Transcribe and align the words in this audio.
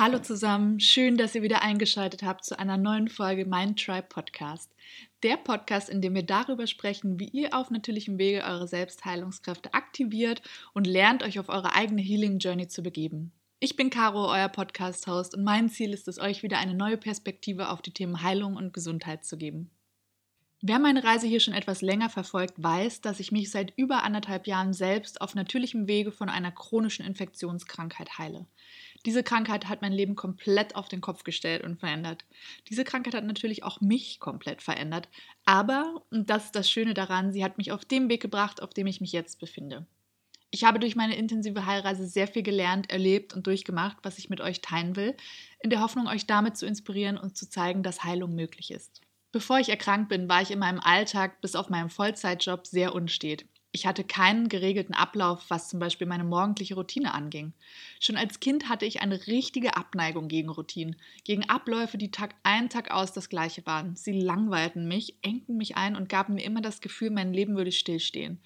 Hallo 0.00 0.20
zusammen, 0.20 0.78
schön, 0.78 1.16
dass 1.16 1.34
ihr 1.34 1.42
wieder 1.42 1.62
eingeschaltet 1.62 2.22
habt 2.22 2.44
zu 2.44 2.56
einer 2.56 2.76
neuen 2.76 3.08
Folge 3.08 3.46
Mein 3.46 3.74
Tribe 3.74 4.06
Podcast. 4.08 4.70
Der 5.24 5.36
Podcast, 5.36 5.88
in 5.88 6.00
dem 6.00 6.14
wir 6.14 6.22
darüber 6.22 6.68
sprechen, 6.68 7.18
wie 7.18 7.26
ihr 7.26 7.52
auf 7.52 7.72
natürlichem 7.72 8.16
Wege 8.16 8.44
eure 8.44 8.68
Selbstheilungskräfte 8.68 9.74
aktiviert 9.74 10.40
und 10.72 10.86
lernt, 10.86 11.24
euch 11.24 11.40
auf 11.40 11.48
eure 11.48 11.74
eigene 11.74 12.00
Healing 12.00 12.38
Journey 12.38 12.68
zu 12.68 12.84
begeben. 12.84 13.32
Ich 13.58 13.74
bin 13.74 13.90
Caro, 13.90 14.30
euer 14.32 14.48
Podcast-Host, 14.48 15.34
und 15.34 15.42
mein 15.42 15.68
Ziel 15.68 15.92
ist 15.92 16.06
es, 16.06 16.20
euch 16.20 16.44
wieder 16.44 16.58
eine 16.58 16.74
neue 16.74 16.96
Perspektive 16.96 17.68
auf 17.68 17.82
die 17.82 17.90
Themen 17.90 18.22
Heilung 18.22 18.54
und 18.54 18.72
Gesundheit 18.72 19.24
zu 19.24 19.36
geben. 19.36 19.68
Wer 20.60 20.80
meine 20.80 21.04
Reise 21.04 21.28
hier 21.28 21.38
schon 21.38 21.54
etwas 21.54 21.82
länger 21.82 22.08
verfolgt, 22.08 22.54
weiß, 22.56 23.00
dass 23.00 23.20
ich 23.20 23.30
mich 23.30 23.50
seit 23.50 23.72
über 23.76 24.02
anderthalb 24.02 24.48
Jahren 24.48 24.72
selbst 24.72 25.20
auf 25.20 25.36
natürlichem 25.36 25.86
Wege 25.86 26.10
von 26.10 26.28
einer 26.28 26.50
chronischen 26.50 27.04
Infektionskrankheit 27.04 28.18
heile. 28.18 28.46
Diese 29.06 29.22
Krankheit 29.22 29.68
hat 29.68 29.82
mein 29.82 29.92
Leben 29.92 30.16
komplett 30.16 30.74
auf 30.74 30.88
den 30.88 31.00
Kopf 31.00 31.24
gestellt 31.24 31.62
und 31.62 31.78
verändert. 31.78 32.24
Diese 32.68 32.84
Krankheit 32.84 33.14
hat 33.14 33.24
natürlich 33.24 33.62
auch 33.62 33.80
mich 33.80 34.20
komplett 34.20 34.60
verändert. 34.62 35.08
Aber, 35.44 36.02
und 36.10 36.30
das 36.30 36.46
ist 36.46 36.56
das 36.56 36.70
Schöne 36.70 36.94
daran, 36.94 37.32
sie 37.32 37.44
hat 37.44 37.58
mich 37.58 37.72
auf 37.72 37.84
dem 37.84 38.08
Weg 38.08 38.20
gebracht, 38.20 38.62
auf 38.62 38.74
dem 38.74 38.86
ich 38.86 39.00
mich 39.00 39.12
jetzt 39.12 39.38
befinde. 39.38 39.86
Ich 40.50 40.64
habe 40.64 40.78
durch 40.78 40.96
meine 40.96 41.16
intensive 41.16 41.66
Heilreise 41.66 42.06
sehr 42.06 42.26
viel 42.26 42.42
gelernt, 42.42 42.90
erlebt 42.90 43.34
und 43.34 43.46
durchgemacht, 43.46 43.98
was 44.02 44.18
ich 44.18 44.30
mit 44.30 44.40
euch 44.40 44.62
teilen 44.62 44.96
will, 44.96 45.14
in 45.60 45.68
der 45.70 45.80
Hoffnung, 45.80 46.06
euch 46.06 46.26
damit 46.26 46.56
zu 46.56 46.66
inspirieren 46.66 47.18
und 47.18 47.36
zu 47.36 47.48
zeigen, 47.48 47.82
dass 47.82 48.02
Heilung 48.02 48.34
möglich 48.34 48.70
ist. 48.70 49.02
Bevor 49.30 49.58
ich 49.58 49.68
erkrankt 49.68 50.08
bin, 50.08 50.28
war 50.28 50.40
ich 50.40 50.50
in 50.50 50.58
meinem 50.58 50.80
Alltag 50.80 51.42
bis 51.42 51.54
auf 51.54 51.68
meinem 51.68 51.90
Vollzeitjob 51.90 52.66
sehr 52.66 52.94
unstet. 52.94 53.44
Ich 53.70 53.86
hatte 53.86 54.02
keinen 54.02 54.48
geregelten 54.48 54.94
Ablauf, 54.94 55.44
was 55.48 55.68
zum 55.68 55.78
Beispiel 55.78 56.06
meine 56.06 56.24
morgendliche 56.24 56.74
Routine 56.74 57.12
anging. 57.12 57.52
Schon 58.00 58.16
als 58.16 58.40
Kind 58.40 58.70
hatte 58.70 58.86
ich 58.86 59.02
eine 59.02 59.26
richtige 59.26 59.76
Abneigung 59.76 60.28
gegen 60.28 60.48
Routinen, 60.48 60.96
gegen 61.24 61.48
Abläufe, 61.50 61.98
die 61.98 62.10
Tag 62.10 62.34
ein, 62.44 62.70
Tag 62.70 62.90
aus 62.90 63.12
das 63.12 63.28
gleiche 63.28 63.66
waren. 63.66 63.94
Sie 63.94 64.18
langweilten 64.18 64.88
mich, 64.88 65.16
engten 65.20 65.58
mich 65.58 65.76
ein 65.76 65.96
und 65.96 66.08
gaben 66.08 66.34
mir 66.34 66.44
immer 66.44 66.62
das 66.62 66.80
Gefühl, 66.80 67.10
mein 67.10 67.34
Leben 67.34 67.56
würde 67.56 67.72
stillstehen. 67.72 68.40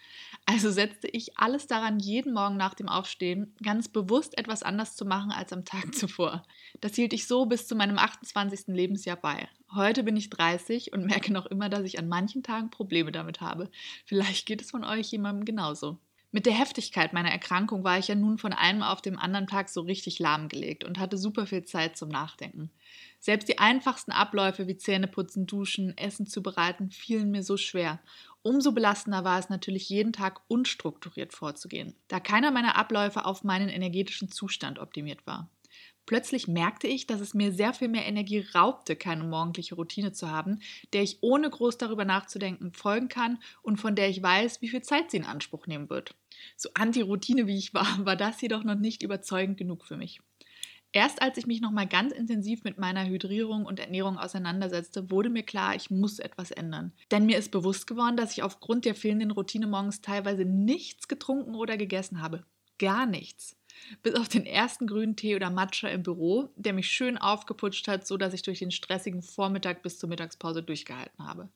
Also 0.45 0.73
setzte 0.73 1.07
ich 1.07 1.39
alles 1.39 1.69
daran, 1.69 2.01
jeden 2.01 2.33
Morgen 2.33 2.57
nach 2.57 2.75
dem 2.75 2.89
Aufstehen 2.89 3.55
ganz 3.63 3.89
bewusst 3.89 4.37
etwas 4.37 4.65
anders 4.65 4.97
zu 4.97 5.05
machen 5.05 5.31
als 5.31 5.53
am 5.53 5.65
Tag 5.65 5.95
zuvor. 5.95 6.43
Das 6.81 6.97
hielt 6.97 7.13
ich 7.13 7.29
so 7.29 7.47
bis 7.47 7.69
zu 7.69 7.77
meinem 7.77 7.97
28. 7.97 8.75
Lebensjahr 8.75 9.17
bei. 9.17 9.49
Heute 9.75 10.03
bin 10.03 10.17
ich 10.17 10.29
30 10.29 10.93
und 10.93 11.07
merke 11.07 11.33
noch 11.33 11.47
immer, 11.47 11.71
dass 11.71 11.85
ich 11.85 11.99
an 11.99 12.09
manchen 12.09 12.43
Tagen 12.43 12.71
Probleme 12.71 13.11
damit 13.11 13.41
habe. 13.41 13.71
Vielleicht 14.05 14.45
geht 14.45 14.61
es 14.61 14.71
von 14.71 14.85
euch 14.85 15.11
jemandem 15.11 15.47
genauso. 15.47 15.99
Mit 16.35 16.47
der 16.47 16.55
Heftigkeit 16.55 17.13
meiner 17.13 17.31
Erkrankung 17.31 17.85
war 17.85 17.99
ich 17.99 18.09
ja 18.09 18.15
nun 18.15 18.39
von 18.39 18.55
einem 18.55 18.83
auf 18.83 19.03
dem 19.03 19.19
anderen 19.19 19.47
Tag 19.47 19.69
so 19.69 19.83
richtig 19.83 20.19
lahmgelegt 20.19 20.83
und 20.83 20.99
hatte 20.99 21.19
super 21.19 21.47
viel 21.47 21.65
Zeit 21.65 21.97
zum 21.97 22.09
Nachdenken. 22.09 22.71
Selbst 23.21 23.49
die 23.49 23.59
einfachsten 23.59 24.13
Abläufe 24.13 24.67
wie 24.67 24.79
Zähneputzen, 24.79 25.47
Duschen, 25.47 25.97
Essen 25.97 26.27
zubereiten 26.27 26.91
fielen 26.91 27.31
mir 27.31 27.43
so 27.43 27.59
schwer. 27.59 28.01
Umso 28.41 28.73
belastender 28.73 29.25
war 29.25 29.39
es 29.39 29.51
natürlich 29.51 29.91
jeden 29.91 30.15
Tag 30.15 30.41
unstrukturiert 30.49 31.35
vorzugehen, 31.35 31.95
da 32.09 32.19
keiner 32.19 32.51
meiner 32.51 32.77
Abläufe 32.77 33.27
auf 33.27 33.45
meinen 33.45 33.69
energetischen 33.69 34.31
Zustand 34.31 34.79
optimiert 34.79 35.27
war. 35.27 35.51
Plötzlich 36.07 36.49
merkte 36.49 36.89
ich, 36.89 37.07
dass 37.07 37.21
es 37.21 37.33
mir 37.33 37.53
sehr 37.53 37.73
viel 37.73 37.89
mehr 37.89 38.07
Energie 38.07 38.45
raubte, 38.55 38.97
keine 38.97 39.25
morgendliche 39.25 39.77
Routine 39.77 40.13
zu 40.13 40.31
haben, 40.31 40.59
der 40.93 41.03
ich 41.03 41.19
ohne 41.21 41.49
groß 41.49 41.79
darüber 41.79 42.05
nachzudenken 42.05 42.73
folgen 42.73 43.09
kann 43.09 43.39
und 43.63 43.77
von 43.77 43.95
der 43.95 44.09
ich 44.09 44.23
weiß, 44.23 44.63
wie 44.63 44.69
viel 44.69 44.83
Zeit 44.83 45.11
sie 45.11 45.19
in 45.19 45.25
Anspruch 45.25 45.67
nehmen 45.67 45.91
wird. 45.91 46.15
So 46.57 46.71
anti-Routine 46.75 47.47
wie 47.47 47.57
ich 47.57 47.73
war, 47.73 47.87
war 48.05 48.17
das 48.17 48.41
jedoch 48.41 48.65
noch 48.65 48.75
nicht 48.75 49.03
überzeugend 49.03 49.59
genug 49.59 49.85
für 49.85 49.97
mich. 49.97 50.21
Erst 50.95 51.23
als 51.23 51.39
ich 51.39 51.47
mich 51.47 51.63
nochmal 51.63 51.87
ganz 51.87 52.13
intensiv 52.13 52.65
mit 52.65 52.77
meiner 52.77 53.07
Hydrierung 53.07 53.65
und 53.65 53.81
Ernährung 53.81 54.19
auseinandersetzte, 54.19 55.11
wurde 55.11 55.31
mir 55.31 55.43
klar, 55.43 55.75
ich 55.75 55.91
muss 55.91 56.19
etwas 56.19 56.51
ändern. 56.51 56.93
Denn 57.11 57.25
mir 57.25 57.39
ist 57.39 57.51
bewusst 57.51 57.87
geworden, 57.87 58.19
dass 58.19 58.33
ich 58.33 58.43
aufgrund 58.43 58.85
der 58.85 58.95
fehlenden 58.95 59.31
Routine 59.31 59.67
morgens 59.67 60.03
teilweise 60.03 60.45
nichts 60.45 61.09
getrunken 61.09 61.55
oder 61.55 61.79
gegessen 61.79 62.21
habe. 62.21 62.45
Gar 62.79 63.07
nichts. 63.07 63.57
Bis 64.03 64.15
auf 64.15 64.29
den 64.29 64.47
ersten 64.47 64.87
grünen 64.87 65.17
Tee 65.17 65.37
oder 65.37 65.51
Matcha 65.51 65.89
im 65.89 66.03
Büro, 66.03 66.51
der 66.57 66.73
mich 66.73 66.89
schön 66.89 67.19
aufgeputscht 67.19 67.89
hat, 67.89 68.07
so 68.07 68.17
dass 68.17 68.33
ich 68.33 68.43
durch 68.43 68.59
den 68.59 68.71
stressigen 68.71 69.23
Vormittag 69.23 69.83
bis 69.83 69.99
zur 69.99 70.09
Mittagspause 70.09 70.63
durchgehalten 70.63 71.27
habe. 71.27 71.49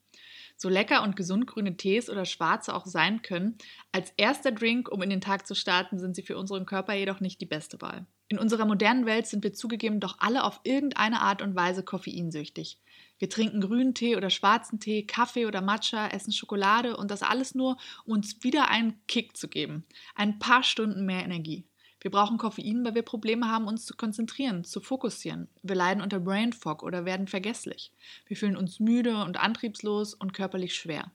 So 0.57 0.69
lecker 0.69 1.03
und 1.03 1.17
gesund 1.17 1.47
grüne 1.47 1.77
Tees 1.77 2.09
oder 2.09 2.25
schwarze 2.25 2.75
auch 2.75 2.87
sein 2.87 3.21
können, 3.21 3.59
als 3.93 4.13
erster 4.17 4.53
Drink, 4.53 4.91
um 4.91 5.03
in 5.03 5.11
den 5.11 5.21
Tag 5.21 5.47
zu 5.47 5.55
starten, 5.55 5.99
sind 5.99 6.17
sie 6.17 6.23
für 6.23 6.39
unseren 6.39 6.65
Körper 6.65 6.95
jedoch 6.95 7.21
nicht 7.21 7.41
die 7.41 7.47
beste 7.47 7.81
Wahl. 7.83 8.07
In 8.29 8.39
unserer 8.39 8.65
modernen 8.65 9.07
Welt 9.07 9.27
sind 9.27 9.45
wir 9.45 9.53
zugegeben 9.53 10.01
doch 10.01 10.17
alle 10.19 10.43
auf 10.43 10.61
irgendeine 10.65 11.21
Art 11.21 11.43
und 11.43 11.55
Weise 11.55 11.85
koffeinsüchtig. 11.85 12.81
Wir 13.19 13.31
trinken 13.31 13.61
grünen 13.61 13.95
Tee 13.95 14.17
oder 14.17 14.31
schwarzen 14.31 14.81
Tee, 14.81 15.07
Kaffee 15.07 15.47
oder 15.47 15.61
Matcha, 15.61 16.09
essen 16.09 16.33
Schokolade 16.33 16.97
und 16.97 17.11
das 17.11 17.23
alles 17.23 17.55
nur, 17.55 17.77
um 18.05 18.15
uns 18.15 18.43
wieder 18.43 18.69
einen 18.69 19.01
Kick 19.07 19.37
zu 19.37 19.47
geben. 19.47 19.85
Ein 20.17 20.41
paar 20.41 20.65
Stunden 20.65 21.07
mehr 21.07 21.23
Energie. 21.23 21.65
Wir 22.07 22.13
brauchen 22.13 22.39
Koffein, 22.39 22.85
weil 22.85 22.95
wir 22.95 23.03
Probleme 23.03 23.51
haben, 23.51 23.67
uns 23.67 23.85
zu 23.85 23.97
konzentrieren, 23.97 24.63
zu 24.63 24.81
fokussieren. 24.81 25.49
Wir 25.65 25.75
leiden 25.75 26.05
unter 26.05 26.21
Brain 26.21 26.53
Fog 26.53 26.85
oder 26.85 27.05
werden 27.05 27.27
vergesslich. 27.27 27.91
Wir 28.29 28.37
fühlen 28.37 28.57
uns 28.57 28.79
müde 28.79 29.25
und 29.25 29.41
antriebslos 29.41 30.15
und 30.15 30.33
körperlich 30.33 30.77
schwer. 30.77 31.11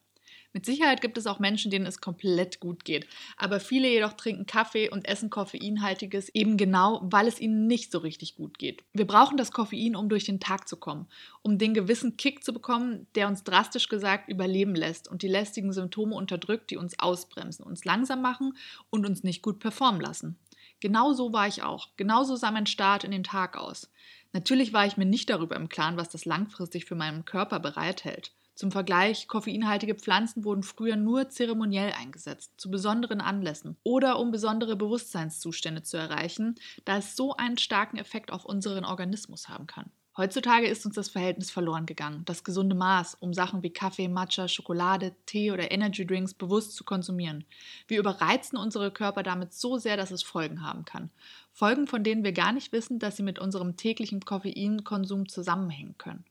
Mit 0.52 0.66
Sicherheit 0.66 1.00
gibt 1.00 1.18
es 1.18 1.28
auch 1.28 1.40
Menschen, 1.40 1.72
denen 1.72 1.86
es 1.86 2.02
komplett 2.02 2.60
gut 2.60 2.84
geht. 2.84 3.08
Aber 3.38 3.62
viele 3.62 3.88
jedoch 3.88 4.12
trinken 4.12 4.46
Kaffee 4.46 4.90
und 4.90 5.08
essen 5.08 5.30
Koffeinhaltiges 5.30 6.28
eben 6.36 6.58
genau, 6.58 7.00
weil 7.04 7.26
es 7.26 7.40
ihnen 7.40 7.68
nicht 7.68 7.94
so 7.94 8.00
richtig 8.00 8.36
gut 8.36 8.60
geht. 8.60 8.84
Wir 8.92 9.08
brauchen 9.08 9.38
das 9.38 9.54
Koffein, 9.54 9.96
um 9.96 10.10
durch 10.10 10.26
den 10.26 10.42
Tag 10.42 10.68
zu 10.68 10.76
kommen, 10.76 11.08
um 11.42 11.58
den 11.58 11.74
gewissen 11.74 12.18
Kick 12.18 12.44
zu 12.44 12.52
bekommen, 12.52 13.08
der 13.16 13.30
uns 13.30 13.46
drastisch 13.46 13.88
gesagt 13.88 14.28
überleben 14.28 14.76
lässt 14.76 15.08
und 15.08 15.22
die 15.22 15.30
lästigen 15.30 15.72
Symptome 15.72 16.18
unterdrückt, 16.18 16.70
die 16.70 16.76
uns 16.76 17.00
ausbremsen, 17.00 17.64
uns 17.64 17.86
langsam 17.86 18.22
machen 18.22 18.58
und 18.90 19.06
uns 19.06 19.24
nicht 19.24 19.42
gut 19.42 19.60
performen 19.60 20.02
lassen. 20.02 20.38
Genau 20.82 21.14
so 21.14 21.32
war 21.32 21.48
ich 21.48 21.64
auch. 21.64 21.90
Genauso 21.96 22.36
sah 22.36 22.52
mein 22.52 22.66
Start 22.66 23.06
in 23.06 23.12
den 23.12 23.24
Tag 23.24 23.56
aus. 23.56 23.90
Natürlich 24.34 24.74
war 24.74 24.86
ich 24.86 24.98
mir 24.98 25.06
nicht 25.06 25.30
darüber 25.30 25.56
im 25.56 25.70
Klaren, 25.70 25.96
was 25.96 26.10
das 26.10 26.26
langfristig 26.26 26.86
für 26.86 26.96
meinen 26.96 27.24
Körper 27.24 27.60
bereithält. 27.60 28.34
Zum 28.56 28.72
Vergleich, 28.72 29.28
koffeinhaltige 29.28 29.96
Pflanzen 29.96 30.44
wurden 30.44 30.64
früher 30.64 30.96
nur 30.96 31.30
zeremoniell 31.30 31.94
eingesetzt, 31.94 32.54
zu 32.58 32.70
besonderen 32.70 33.22
Anlässen 33.22 33.78
oder 33.84 34.20
um 34.20 34.32
besondere 34.32 34.76
Bewusstseinszustände 34.76 35.84
zu 35.84 35.98
erreichen, 35.98 36.56
da 36.84 36.98
es 36.98 37.16
so 37.16 37.36
einen 37.36 37.58
starken 37.58 37.98
Effekt 37.98 38.32
auf 38.32 38.44
unseren 38.46 38.86
Organismus 38.86 39.50
haben 39.50 39.68
kann. 39.68 39.92
Heutzutage 40.18 40.68
ist 40.68 40.86
uns 40.86 40.96
das 40.96 41.08
Verhältnis 41.08 41.52
verloren 41.52 41.86
gegangen, 41.86 42.26
das 42.26 42.44
gesunde 42.44 42.76
Maß, 42.76 43.16
um 43.22 43.34
Sachen 43.34 43.64
wie 43.64 43.72
Kaffee, 43.72 44.10
Matcha, 44.10 44.50
Schokolade, 44.50 45.16
Tee 45.26 45.52
oder 45.52 45.72
Energy 45.72 46.06
Drinks 46.06 46.34
bewusst 46.34 46.76
zu 46.76 46.84
konsumieren. 46.84 47.46
Wir 47.88 48.00
überreizen 48.00 48.58
unsere 48.58 48.92
Körper 48.92 49.24
damit 49.24 49.54
so 49.54 49.78
sehr, 49.78 49.96
dass 49.96 50.12
es 50.12 50.22
Folgen 50.22 50.64
haben 50.64 50.84
kann. 50.84 51.12
Folgen, 51.54 51.88
von 51.88 52.04
denen 52.04 52.26
wir 52.26 52.34
gar 52.34 52.52
nicht 52.52 52.74
wissen, 52.74 53.00
dass 53.00 53.16
sie 53.16 53.24
mit 53.24 53.40
unserem 53.40 53.78
täglichen 53.78 54.20
Koffeinkonsum 54.20 55.30
zusammenhängen 55.30 55.98
können. 55.98 56.26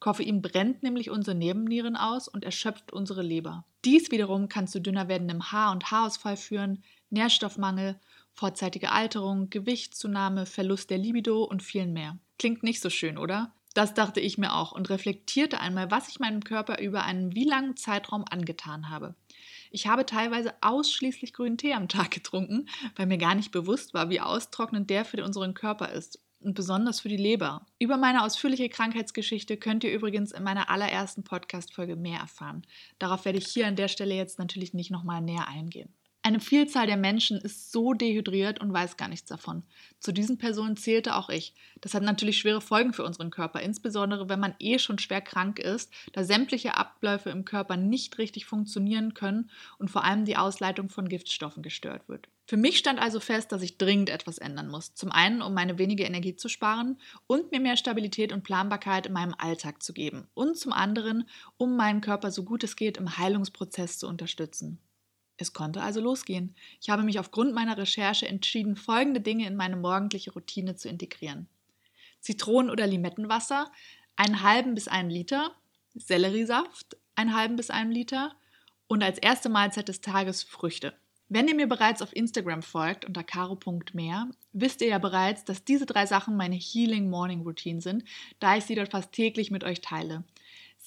Koffein 0.00 0.40
brennt 0.40 0.82
nämlich 0.82 1.10
unsere 1.10 1.36
Nebennieren 1.36 1.96
aus 1.96 2.28
und 2.28 2.44
erschöpft 2.44 2.92
unsere 2.94 3.22
Leber. 3.22 3.64
Dies 3.84 4.10
wiederum 4.10 4.48
kann 4.48 4.68
zu 4.68 4.80
dünner 4.80 5.08
werdendem 5.08 5.52
Haar- 5.52 5.72
und 5.72 5.90
Haarausfall 5.90 6.36
führen, 6.38 6.82
Nährstoffmangel, 7.10 7.98
vorzeitige 8.32 8.92
Alterung, 8.92 9.50
Gewichtszunahme, 9.50 10.46
Verlust 10.46 10.88
der 10.88 10.98
Libido 10.98 11.42
und 11.42 11.62
vielen 11.62 11.92
mehr. 11.92 12.16
Klingt 12.38 12.62
nicht 12.62 12.80
so 12.80 12.90
schön, 12.90 13.18
oder? 13.18 13.52
Das 13.74 13.94
dachte 13.94 14.20
ich 14.20 14.38
mir 14.38 14.54
auch 14.54 14.72
und 14.72 14.90
reflektierte 14.90 15.60
einmal, 15.60 15.90
was 15.90 16.08
ich 16.08 16.18
meinem 16.18 16.42
Körper 16.42 16.80
über 16.80 17.04
einen 17.04 17.34
wie 17.34 17.44
langen 17.44 17.76
Zeitraum 17.76 18.24
angetan 18.28 18.90
habe. 18.90 19.14
Ich 19.70 19.86
habe 19.86 20.06
teilweise 20.06 20.54
ausschließlich 20.62 21.32
grünen 21.32 21.58
Tee 21.58 21.74
am 21.74 21.88
Tag 21.88 22.10
getrunken, 22.12 22.68
weil 22.96 23.06
mir 23.06 23.18
gar 23.18 23.34
nicht 23.34 23.52
bewusst 23.52 23.94
war, 23.94 24.10
wie 24.10 24.20
austrocknend 24.20 24.90
der 24.90 25.04
für 25.04 25.22
unseren 25.24 25.54
Körper 25.54 25.92
ist 25.92 26.20
und 26.40 26.54
besonders 26.54 27.00
für 27.00 27.08
die 27.08 27.16
Leber. 27.16 27.66
Über 27.78 27.96
meine 27.96 28.24
ausführliche 28.24 28.68
Krankheitsgeschichte 28.68 29.56
könnt 29.56 29.84
ihr 29.84 29.92
übrigens 29.92 30.32
in 30.32 30.44
meiner 30.44 30.70
allerersten 30.70 31.24
Podcast-Folge 31.24 31.96
mehr 31.96 32.20
erfahren. 32.20 32.62
Darauf 32.98 33.24
werde 33.24 33.38
ich 33.38 33.48
hier 33.48 33.66
an 33.66 33.76
der 33.76 33.88
Stelle 33.88 34.14
jetzt 34.14 34.38
natürlich 34.38 34.74
nicht 34.74 34.90
nochmal 34.90 35.20
näher 35.20 35.48
eingehen. 35.48 35.92
Eine 36.22 36.40
Vielzahl 36.40 36.86
der 36.86 36.96
Menschen 36.96 37.38
ist 37.38 37.70
so 37.70 37.94
dehydriert 37.94 38.60
und 38.60 38.72
weiß 38.72 38.96
gar 38.96 39.08
nichts 39.08 39.28
davon. 39.28 39.62
Zu 40.00 40.12
diesen 40.12 40.36
Personen 40.36 40.76
zählte 40.76 41.14
auch 41.14 41.30
ich. 41.30 41.54
Das 41.80 41.94
hat 41.94 42.02
natürlich 42.02 42.38
schwere 42.38 42.60
Folgen 42.60 42.92
für 42.92 43.04
unseren 43.04 43.30
Körper, 43.30 43.62
insbesondere 43.62 44.28
wenn 44.28 44.40
man 44.40 44.54
eh 44.58 44.78
schon 44.78 44.98
schwer 44.98 45.20
krank 45.20 45.58
ist, 45.58 45.92
da 46.12 46.24
sämtliche 46.24 46.76
Abläufe 46.76 47.30
im 47.30 47.44
Körper 47.44 47.76
nicht 47.76 48.18
richtig 48.18 48.46
funktionieren 48.46 49.14
können 49.14 49.50
und 49.78 49.90
vor 49.90 50.04
allem 50.04 50.24
die 50.24 50.36
Ausleitung 50.36 50.88
von 50.88 51.08
Giftstoffen 51.08 51.62
gestört 51.62 52.08
wird. 52.08 52.28
Für 52.46 52.56
mich 52.56 52.78
stand 52.78 52.98
also 52.98 53.20
fest, 53.20 53.52
dass 53.52 53.62
ich 53.62 53.78
dringend 53.78 54.10
etwas 54.10 54.38
ändern 54.38 54.68
muss. 54.68 54.94
Zum 54.94 55.12
einen, 55.12 55.40
um 55.42 55.54
meine 55.54 55.78
wenige 55.78 56.04
Energie 56.04 56.34
zu 56.34 56.48
sparen 56.48 56.98
und 57.26 57.52
mir 57.52 57.60
mehr 57.60 57.76
Stabilität 57.76 58.32
und 58.32 58.42
Planbarkeit 58.42 59.06
in 59.06 59.12
meinem 59.12 59.34
Alltag 59.38 59.82
zu 59.82 59.92
geben. 59.92 60.26
Und 60.34 60.56
zum 60.56 60.72
anderen, 60.72 61.28
um 61.58 61.76
meinen 61.76 62.00
Körper 62.00 62.30
so 62.30 62.44
gut 62.44 62.64
es 62.64 62.74
geht 62.74 62.96
im 62.96 63.18
Heilungsprozess 63.18 63.98
zu 63.98 64.08
unterstützen. 64.08 64.80
Es 65.38 65.52
konnte 65.52 65.82
also 65.82 66.00
losgehen. 66.00 66.54
Ich 66.80 66.90
habe 66.90 67.04
mich 67.04 67.18
aufgrund 67.18 67.54
meiner 67.54 67.78
Recherche 67.78 68.26
entschieden, 68.26 68.76
folgende 68.76 69.20
Dinge 69.20 69.46
in 69.46 69.56
meine 69.56 69.76
morgendliche 69.76 70.32
Routine 70.32 70.74
zu 70.74 70.88
integrieren. 70.88 71.48
Zitronen- 72.20 72.70
oder 72.70 72.86
Limettenwasser, 72.86 73.70
einen 74.16 74.42
halben 74.42 74.74
bis 74.74 74.88
einen 74.88 75.10
Liter, 75.10 75.52
Selleriesaft, 75.94 76.96
einen 77.14 77.34
halben 77.36 77.56
bis 77.56 77.70
einen 77.70 77.92
Liter 77.92 78.34
und 78.88 79.02
als 79.02 79.18
erste 79.18 79.48
Mahlzeit 79.48 79.88
des 79.88 80.00
Tages 80.00 80.42
Früchte. 80.42 80.92
Wenn 81.28 81.46
ihr 81.46 81.54
mir 81.54 81.68
bereits 81.68 82.00
auf 82.00 82.16
Instagram 82.16 82.62
folgt 82.62 83.04
unter 83.04 83.22
caro.mehr, 83.22 84.30
wisst 84.52 84.80
ihr 84.80 84.88
ja 84.88 84.98
bereits, 84.98 85.44
dass 85.44 85.62
diese 85.62 85.84
drei 85.84 86.06
Sachen 86.06 86.36
meine 86.36 86.56
Healing 86.56 87.10
Morning 87.10 87.42
Routine 87.42 87.82
sind, 87.82 88.04
da 88.40 88.56
ich 88.56 88.64
sie 88.64 88.74
dort 88.74 88.92
fast 88.92 89.12
täglich 89.12 89.50
mit 89.50 89.62
euch 89.62 89.82
teile. 89.82 90.24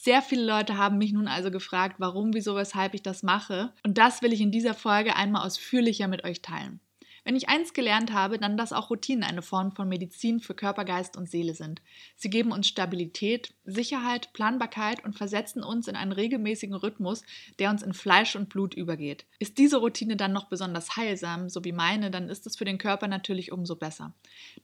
Sehr 0.03 0.23
viele 0.23 0.43
Leute 0.43 0.77
haben 0.77 0.97
mich 0.97 1.13
nun 1.13 1.27
also 1.27 1.51
gefragt, 1.51 1.97
warum, 1.99 2.33
wieso, 2.33 2.55
weshalb 2.55 2.95
ich 2.95 3.03
das 3.03 3.21
mache. 3.21 3.71
Und 3.85 3.99
das 3.99 4.23
will 4.23 4.33
ich 4.33 4.41
in 4.41 4.49
dieser 4.49 4.73
Folge 4.73 5.15
einmal 5.15 5.45
ausführlicher 5.45 6.07
mit 6.07 6.23
euch 6.23 6.41
teilen. 6.41 6.79
Wenn 7.23 7.35
ich 7.35 7.49
eins 7.49 7.73
gelernt 7.73 8.13
habe, 8.13 8.39
dann 8.39 8.57
dass 8.57 8.73
auch 8.73 8.89
Routinen 8.89 9.23
eine 9.23 9.43
Form 9.43 9.73
von 9.73 9.87
Medizin 9.87 10.39
für 10.39 10.55
Körper, 10.55 10.85
Geist 10.85 11.17
und 11.17 11.29
Seele 11.29 11.53
sind. 11.53 11.81
Sie 12.15 12.31
geben 12.31 12.51
uns 12.51 12.67
Stabilität, 12.67 13.53
Sicherheit, 13.63 14.33
Planbarkeit 14.33 15.05
und 15.05 15.15
versetzen 15.15 15.61
uns 15.63 15.87
in 15.87 15.95
einen 15.95 16.13
regelmäßigen 16.13 16.75
Rhythmus, 16.75 17.23
der 17.59 17.69
uns 17.69 17.83
in 17.83 17.93
Fleisch 17.93 18.35
und 18.35 18.49
Blut 18.49 18.73
übergeht. 18.73 19.25
Ist 19.37 19.59
diese 19.59 19.77
Routine 19.77 20.15
dann 20.15 20.33
noch 20.33 20.45
besonders 20.45 20.95
heilsam, 20.95 21.47
so 21.47 21.63
wie 21.63 21.73
meine, 21.73 22.09
dann 22.09 22.27
ist 22.27 22.47
es 22.47 22.57
für 22.57 22.65
den 22.65 22.79
Körper 22.79 23.07
natürlich 23.07 23.51
umso 23.51 23.75
besser. 23.75 24.15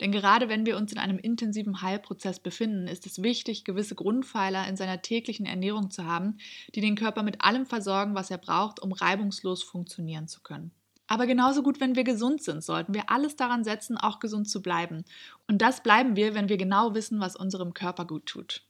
Denn 0.01 0.12
gerade 0.12 0.50
wenn 0.50 0.65
wir 0.65 0.77
uns 0.77 0.92
in 0.92 0.98
einem 0.98 1.19
intensiven 1.19 1.83
Heilprozess 1.83 2.39
befinden, 2.39 2.88
ist 2.88 3.06
es 3.06 3.21
wichtig, 3.21 3.65
gewisse 3.65 3.94
Grundpfeiler 3.94 4.68
in 4.68 4.77
seiner 4.77 5.04
täglichen 5.04 5.45
Ernährung 5.45 5.92
zu 5.92 6.06
haben, 6.06 6.38
die 6.74 6.81
den 6.81 6.95
Körper 6.95 7.21
mit 7.21 7.42
allem 7.42 7.68
versorgen, 7.68 8.15
was 8.15 8.31
er 8.31 8.39
braucht, 8.39 8.80
um 8.80 8.94
reibungslos 8.94 9.62
funktionieren 9.62 10.27
zu 10.27 10.42
können. 10.42 10.71
Aber 11.07 11.25
genauso 11.25 11.63
gut, 11.63 11.80
wenn 11.80 11.95
wir 11.95 12.04
gesund 12.04 12.44
sind, 12.44 12.63
sollten 12.63 12.94
wir 12.94 13.09
alles 13.09 13.36
daran 13.38 13.63
setzen, 13.63 13.98
auch 13.98 14.19
gesund 14.19 14.50
zu 14.50 14.62
bleiben. 14.62 15.06
Und 15.48 15.62
das 15.62 15.81
bleiben 15.81 16.15
wir, 16.15 16.36
wenn 16.36 16.50
wir 16.50 16.57
genau 16.57 16.94
wissen, 16.94 17.19
was 17.19 17.38
unserem 17.38 17.74
Körper 17.74 18.06
gut 18.06 18.25
tut. 18.25 18.63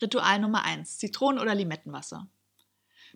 Ritual 0.00 0.40
Nummer 0.40 0.64
1. 0.64 0.98
Zitronen- 0.98 1.38
oder 1.38 1.54
Limettenwasser. 1.54 2.26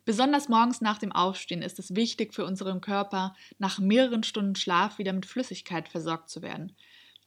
Besonders 0.04 0.48
morgens 0.48 0.80
nach 0.80 0.98
dem 0.98 1.10
Aufstehen 1.10 1.62
ist 1.62 1.78
es 1.78 1.96
wichtig 1.96 2.34
für 2.34 2.44
unseren 2.44 2.80
Körper, 2.80 3.34
nach 3.58 3.78
mehreren 3.78 4.22
Stunden 4.22 4.54
Schlaf 4.54 4.98
wieder 4.98 5.12
mit 5.12 5.26
Flüssigkeit 5.26 5.88
versorgt 5.88 6.28
zu 6.28 6.42
werden. 6.42 6.76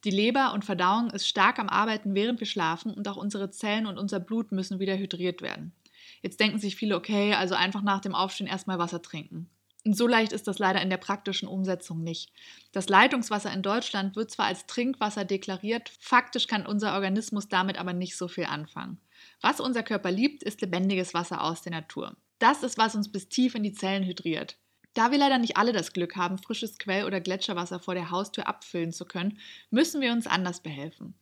Die 0.06 0.12
Leber 0.12 0.54
und 0.54 0.64
Verdauung 0.64 1.10
ist 1.10 1.28
stark 1.28 1.60
am 1.60 1.68
Arbeiten, 1.68 2.16
während 2.16 2.40
wir 2.40 2.48
schlafen, 2.48 2.94
und 2.94 3.08
auch 3.10 3.18
unsere 3.18 3.50
Zellen 3.50 3.86
und 3.86 3.98
unser 3.98 4.22
Blut 4.22 4.54
müssen 4.54 4.80
wieder 4.80 4.98
hydriert 4.98 5.42
werden. 5.42 5.74
Jetzt 6.22 6.40
denken 6.40 6.60
sich 6.60 6.78
viele, 6.78 6.96
okay, 6.96 7.34
also 7.34 7.56
einfach 7.56 7.82
nach 7.82 8.00
dem 8.00 8.16
Aufstehen 8.16 8.48
erstmal 8.48 8.80
Wasser 8.80 9.02
trinken. 9.02 9.50
Und 9.86 9.96
so 9.96 10.08
leicht 10.08 10.34
ist 10.34 10.48
das 10.48 10.60
leider 10.60 10.82
in 10.82 10.90
der 10.90 10.98
praktischen 10.98 11.48
Umsetzung 11.48 12.04
nicht. 12.04 12.32
Das 12.74 12.90
Leitungswasser 12.90 13.52
in 13.54 13.62
Deutschland 13.62 14.16
wird 14.16 14.30
zwar 14.30 14.48
als 14.48 14.66
Trinkwasser 14.66 15.24
deklariert, 15.24 15.90
faktisch 16.00 16.48
kann 16.48 16.66
unser 16.66 16.94
Organismus 16.94 17.48
damit 17.48 17.78
aber 17.78 17.94
nicht 17.94 18.18
so 18.18 18.28
viel 18.28 18.46
anfangen. 18.46 19.00
Was 19.42 19.60
unser 19.60 19.84
Körper 19.84 20.12
liebt, 20.12 20.44
ist 20.44 20.62
lebendiges 20.62 21.14
Wasser 21.14 21.42
aus 21.42 21.62
der 21.62 21.72
Natur. 21.72 22.16
Das 22.40 22.64
ist, 22.64 22.78
was 22.78 22.96
uns 22.96 23.12
bis 23.12 23.30
tief 23.30 23.56
in 23.56 23.64
die 23.64 23.74
Zellen 23.74 24.04
hydriert. 24.04 24.58
Da 24.94 25.12
wir 25.12 25.18
leider 25.18 25.38
nicht 25.38 25.56
alle 25.56 25.72
das 25.72 25.94
Glück 25.94 26.16
haben, 26.16 26.38
frisches 26.38 26.78
Quell- 26.78 27.06
oder 27.06 27.22
Gletscherwasser 27.22 27.80
vor 27.80 27.94
der 27.94 28.12
Haustür 28.12 28.48
abfüllen 28.48 28.92
zu 28.92 29.06
können, 29.06 29.40
müssen 29.70 30.02
wir 30.02 30.12
uns 30.12 30.28
anders 30.28 30.62
behelfen. 30.62 31.14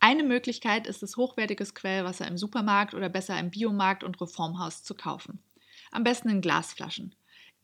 Eine 0.00 0.22
Möglichkeit 0.22 0.86
ist 0.86 1.02
es, 1.02 1.16
hochwertiges 1.16 1.74
Quellwasser 1.74 2.26
im 2.26 2.36
Supermarkt 2.36 2.94
oder 2.94 3.08
besser 3.08 3.38
im 3.38 3.50
Biomarkt 3.50 4.04
und 4.04 4.20
Reformhaus 4.20 4.84
zu 4.84 4.94
kaufen. 4.94 5.42
Am 5.90 6.04
besten 6.04 6.28
in 6.28 6.40
Glasflaschen. 6.40 7.14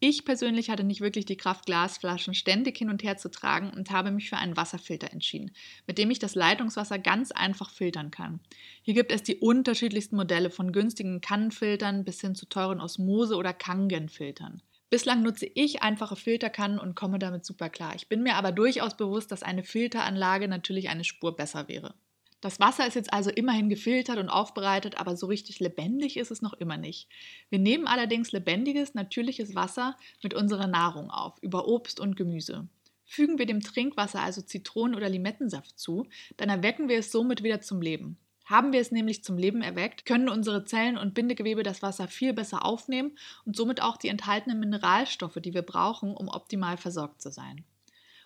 Ich 0.05 0.25
persönlich 0.25 0.69
hatte 0.69 0.83
nicht 0.83 1.01
wirklich 1.01 1.27
die 1.27 1.37
Kraft, 1.37 1.65
Glasflaschen 1.65 2.35
ständig 2.35 2.77
hin 2.77 2.91
und 2.91 3.05
her 3.05 3.19
zu 3.19 3.31
tragen 3.31 3.71
und 3.71 3.93
habe 3.93 4.11
mich 4.11 4.29
für 4.29 4.37
einen 4.37 4.57
Wasserfilter 4.57 5.13
entschieden, 5.13 5.53
mit 5.87 5.97
dem 5.97 6.11
ich 6.11 6.19
das 6.19 6.35
Leitungswasser 6.35 6.99
ganz 6.99 7.31
einfach 7.31 7.71
filtern 7.71 8.11
kann. 8.11 8.41
Hier 8.83 8.95
gibt 8.95 9.13
es 9.13 9.23
die 9.23 9.37
unterschiedlichsten 9.37 10.17
Modelle 10.17 10.51
von 10.51 10.73
günstigen 10.73 11.21
Kannenfiltern 11.21 12.03
bis 12.03 12.21
hin 12.21 12.35
zu 12.35 12.47
teuren 12.47 12.81
Osmose- 12.81 13.37
oder 13.37 13.53
Kangenfiltern. 13.53 14.61
Bislang 14.91 15.23
nutze 15.23 15.47
ich 15.47 15.83
einfache 15.83 16.17
Filterkannen 16.17 16.81
und 16.81 16.97
komme 16.97 17.21
damit 17.21 17.45
super 17.45 17.71
klar. 17.71 17.95
Ich 17.95 18.09
bin 18.09 18.25
mir 18.25 18.35
aber 18.35 18.51
durchaus 18.51 18.97
bewusst, 18.97 19.31
dass 19.31 19.45
eine 19.45 19.63
Filteranlage 19.63 20.49
natürlich 20.49 20.89
eine 20.89 21.05
Spur 21.05 21.37
besser 21.37 21.69
wäre. 21.69 21.95
Das 22.43 22.59
Wasser 22.59 22.89
ist 22.89 22.97
jetzt 22.97 23.13
also 23.13 23.31
immerhin 23.31 23.69
gefiltert 23.69 24.19
und 24.19 24.29
aufbereitet, 24.29 24.99
aber 24.99 25.17
so 25.17 25.27
richtig 25.27 25.61
lebendig 25.61 26.17
ist 26.17 26.33
es 26.33 26.43
noch 26.43 26.55
immer 26.55 26.77
nicht. 26.77 27.09
Wir 27.51 27.61
nehmen 27.61 27.87
allerdings 27.87 28.33
lebendiges, 28.33 28.95
natürliches 28.95 29.55
Wasser 29.55 29.97
mit 30.25 30.35
unserer 30.35 30.67
Nahrung 30.67 31.09
auf, 31.13 31.41
über 31.41 31.69
Obst 31.69 32.01
und 32.01 32.17
Gemüse. 32.17 32.67
Fügen 33.05 33.39
wir 33.39 33.47
dem 33.47 33.61
Trinkwasser 33.61 34.21
also 34.21 34.43
Zitronen- 34.43 34.97
oder 34.97 35.09
Limettensaft 35.09 35.79
zu, 35.79 36.09
dann 36.37 36.49
erwecken 36.49 36.89
wir 36.89 36.99
es 36.99 37.13
somit 37.13 37.45
wieder 37.45 37.61
zum 37.61 37.81
Leben. 37.81 38.19
Haben 38.45 38.73
wir 38.73 38.81
es 38.81 38.91
nämlich 38.91 39.23
zum 39.23 39.39
Leben 39.39 39.63
erweckt, 39.63 40.05
können 40.05 40.29
unsere 40.29 40.65
Zellen 40.65 40.99
und 40.99 41.15
Bindegewebe 41.15 41.63
das 41.63 41.81
Wasser 41.81 42.09
viel 42.09 42.33
besser 42.33 42.65
aufnehmen 42.65 43.17
und 43.45 43.55
somit 43.55 43.81
auch 43.81 43.97
die 43.97 44.09
enthaltenen 44.09 44.59
Mineralstoffe, 44.59 45.39
die 45.41 45.55
wir 45.55 45.63
brauchen, 45.63 46.17
um 46.17 46.27
optimal 46.27 46.77
versorgt 46.77 47.23
zu 47.23 47.31
sein. 47.31 47.65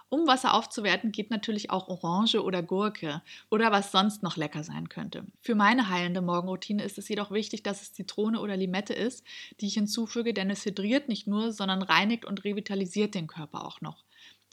Um 0.08 0.26
Wasser 0.28 0.54
aufzuwerten, 0.54 1.10
geht 1.12 1.30
natürlich 1.30 1.70
auch 1.70 1.88
Orange 1.88 2.42
oder 2.42 2.62
Gurke 2.62 3.22
oder 3.50 3.72
was 3.72 3.90
sonst 3.92 4.22
noch 4.22 4.36
lecker 4.36 4.62
sein 4.62 4.88
könnte. 4.88 5.26
Für 5.40 5.56
meine 5.56 5.88
heilende 5.88 6.22
Morgenroutine 6.22 6.84
ist 6.84 6.98
es 6.98 7.08
jedoch 7.08 7.32
wichtig, 7.32 7.64
dass 7.64 7.82
es 7.82 7.92
Zitrone 7.92 8.40
oder 8.40 8.56
Limette 8.56 8.94
ist, 8.94 9.24
die 9.60 9.66
ich 9.66 9.74
hinzufüge, 9.74 10.32
denn 10.32 10.50
es 10.50 10.64
hydriert 10.64 11.08
nicht 11.08 11.26
nur, 11.26 11.52
sondern 11.52 11.82
reinigt 11.82 12.24
und 12.24 12.44
revitalisiert 12.44 13.14
den 13.16 13.26
Körper 13.26 13.66
auch 13.66 13.80
noch. 13.80 14.05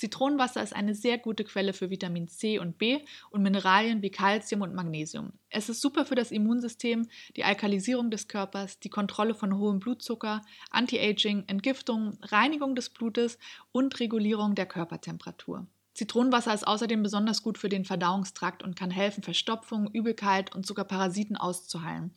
Zitronenwasser 0.04 0.62
ist 0.62 0.76
eine 0.76 0.96
sehr 0.96 1.18
gute 1.18 1.46
Quelle 1.46 1.72
für 1.72 1.90
Vitamin 1.90 2.28
C 2.28 2.60
und 2.60 2.78
B 2.78 3.06
und 3.30 3.42
Mineralien 3.42 4.02
wie 4.02 4.12
Calcium 4.12 4.60
und 4.60 4.76
Magnesium. 4.76 5.32
Es 5.50 5.70
ist 5.70 5.80
super 5.80 6.06
für 6.06 6.16
das 6.16 6.30
Immunsystem, 6.30 7.08
die 7.38 7.46
Alkalisierung 7.46 8.12
des 8.12 8.28
Körpers, 8.28 8.82
die 8.82 8.90
Kontrolle 8.90 9.34
von 9.34 9.58
hohem 9.58 9.80
Blutzucker, 9.80 10.42
Anti-Aging, 10.72 11.46
Entgiftung, 11.48 12.18
Reinigung 12.22 12.76
des 12.76 12.90
Blutes 12.90 13.40
und 13.72 13.98
Regulierung 14.02 14.56
der 14.56 14.66
Körpertemperatur. 14.66 15.68
Zitronenwasser 15.94 16.54
ist 16.54 16.68
außerdem 16.68 17.02
besonders 17.02 17.42
gut 17.42 17.58
für 17.58 17.70
den 17.70 17.86
Verdauungstrakt 17.86 18.62
und 18.62 18.76
kann 18.76 18.92
helfen, 18.92 19.24
Verstopfung, 19.24 19.90
Übelkeit 19.90 20.54
und 20.54 20.66
sogar 20.66 20.84
Parasiten 20.84 21.38
auszuheilen. 21.38 22.14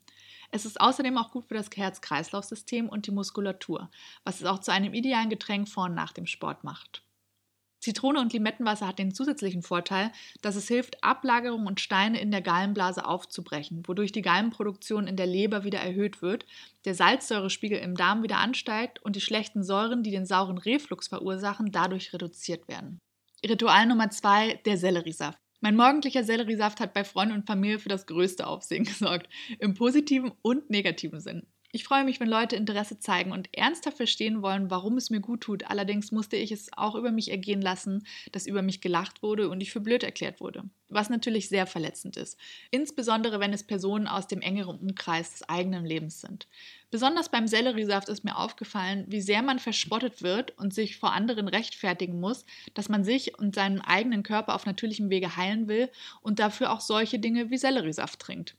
Es 0.51 0.67
ist 0.67 0.81
außerdem 0.81 1.17
auch 1.19 1.31
gut 1.31 1.47
für 1.47 1.55
das 1.55 1.71
Herz-Kreislauf-System 1.73 2.89
und 2.89 3.07
die 3.07 3.13
Muskulatur, 3.13 3.93
was 4.25 4.41
es 4.41 4.47
auch 4.47 4.59
zu 4.59 4.73
einem 4.73 4.93
idealen 4.93 5.31
Getränk 5.31 5.69
vor 5.69 5.85
und 5.85 5.95
nach 5.95 6.13
dem 6.13 6.27
Sport 6.27 6.65
macht. 6.65 7.06
Zitrone 7.87 8.21
und 8.21 8.33
Limettenwasser 8.33 8.89
hat 8.89 8.99
den 8.99 9.15
zusätzlichen 9.15 9.63
Vorteil, 9.63 10.11
dass 10.43 10.57
es 10.57 10.67
hilft, 10.67 11.05
Ablagerungen 11.05 11.69
und 11.69 11.79
Steine 11.79 12.21
in 12.21 12.33
der 12.33 12.43
Gallenblase 12.43 13.07
aufzubrechen, 13.07 13.85
wodurch 13.87 14.11
die 14.11 14.23
Gallenproduktion 14.23 15.07
in 15.07 15.15
der 15.15 15.29
Leber 15.29 15.63
wieder 15.63 15.79
erhöht 15.79 16.21
wird, 16.21 16.47
der 16.85 16.97
Salzsäurespiegel 16.97 17.79
im 17.79 17.95
Darm 17.95 18.25
wieder 18.25 18.39
ansteigt 18.39 19.01
und 19.05 19.15
die 19.15 19.21
schlechten 19.21 19.63
Säuren, 19.63 20.03
die 20.03 20.11
den 20.11 20.27
sauren 20.27 20.59
Reflux 20.59 21.07
verursachen, 21.07 21.71
dadurch 21.71 22.13
reduziert 22.13 22.67
werden. 22.67 22.99
Ritual 23.49 23.87
Nummer 23.87 24.11
zwei: 24.11 24.55
der 24.67 24.79
Selleriesaft. 24.79 25.39
Mein 25.61 25.77
morgendlicher 25.77 26.25
Selleriesaft 26.25 26.81
hat 26.81 26.93
bei 26.93 27.05
Freunden 27.05 27.37
und 27.37 27.47
Familie 27.47 27.79
für 27.79 27.89
das 27.89 28.07
größte 28.07 28.49
Aufsehen 28.49 28.83
gesorgt, 28.85 29.29
im 29.61 29.75
positiven 29.75 30.33
und 30.43 30.71
negativen 30.71 31.21
Sinn. 31.21 31.47
Ich 31.77 31.85
freue 31.85 32.05
mich, 32.05 32.21
wenn 32.21 32.29
Leute 32.29 32.57
Interesse 32.57 32.99
zeigen 33.01 33.33
und 33.33 33.55
ernsthaft 33.55 33.99
verstehen 33.99 34.41
wollen, 34.41 34.71
warum 34.71 34.97
es 34.97 35.11
mir 35.11 35.21
gut 35.21 35.43
tut. 35.43 35.67
Allerdings 35.67 36.11
musste 36.11 36.35
ich 36.37 36.51
es 36.51 36.71
auch 36.75 36.95
über 36.95 37.11
mich 37.11 37.31
ergehen 37.31 37.61
lassen, 37.61 38.07
dass 38.33 38.47
über 38.47 38.63
mich 38.63 38.81
gelacht 38.81 39.23
wurde 39.23 39.51
und 39.51 39.61
ich 39.61 39.73
für 39.73 39.81
blöd 39.81 40.03
erklärt 40.03 40.41
wurde. 40.41 40.65
Was 40.89 41.11
natürlich 41.11 41.51
sehr 41.51 41.67
verletzend 41.67 42.17
ist. 42.17 42.39
Insbesondere, 42.71 43.41
wenn 43.41 43.53
es 43.53 43.63
Personen 43.63 44.07
aus 44.07 44.27
dem 44.27 44.41
engeren 44.41 44.79
Umkreis 44.79 45.33
des 45.33 45.47
eigenen 45.51 45.85
Lebens 45.85 46.23
sind. 46.23 46.49
Besonders 46.91 47.29
beim 47.29 47.47
Selleriesaft 47.47 48.09
ist 48.09 48.25
mir 48.25 48.39
aufgefallen, 48.39 49.05
wie 49.09 49.21
sehr 49.21 49.43
man 49.43 49.59
verspottet 49.59 50.23
wird 50.23 50.57
und 50.57 50.73
sich 50.73 50.97
vor 50.97 51.13
anderen 51.13 51.47
rechtfertigen 51.47 52.19
muss, 52.21 52.47
dass 52.73 52.89
man 52.89 53.05
sich 53.05 53.39
und 53.39 53.55
seinen 53.55 53.83
eigenen 53.83 54.23
Körper 54.23 54.55
auf 54.55 54.65
natürlichem 54.65 55.11
Wege 55.11 55.37
heilen 55.37 55.69
will 55.69 55.91
und 56.23 56.39
dafür 56.39 56.73
auch 56.73 56.81
solche 56.81 57.19
Dinge 57.19 57.51
wie 57.51 57.59
Selleriesaft 57.59 58.19
trinkt. 58.19 58.57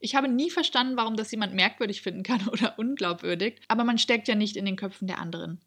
Ich 0.00 0.14
habe 0.14 0.28
nie 0.28 0.50
verstanden, 0.50 0.96
warum 0.96 1.14
das 1.14 1.30
jemand 1.30 1.54
merkwürdig 1.54 2.02
finden 2.02 2.22
kann 2.22 2.48
oder 2.52 2.78
unglaubwürdig, 2.78 3.60
aber 3.68 3.84
man 3.84 3.98
steckt 3.98 4.28
ja 4.28 4.34
nicht 4.34 4.56
in 4.56 4.64
den 4.64 4.76
Köpfen 4.76 5.06
der 5.06 5.18
anderen. 5.18 5.60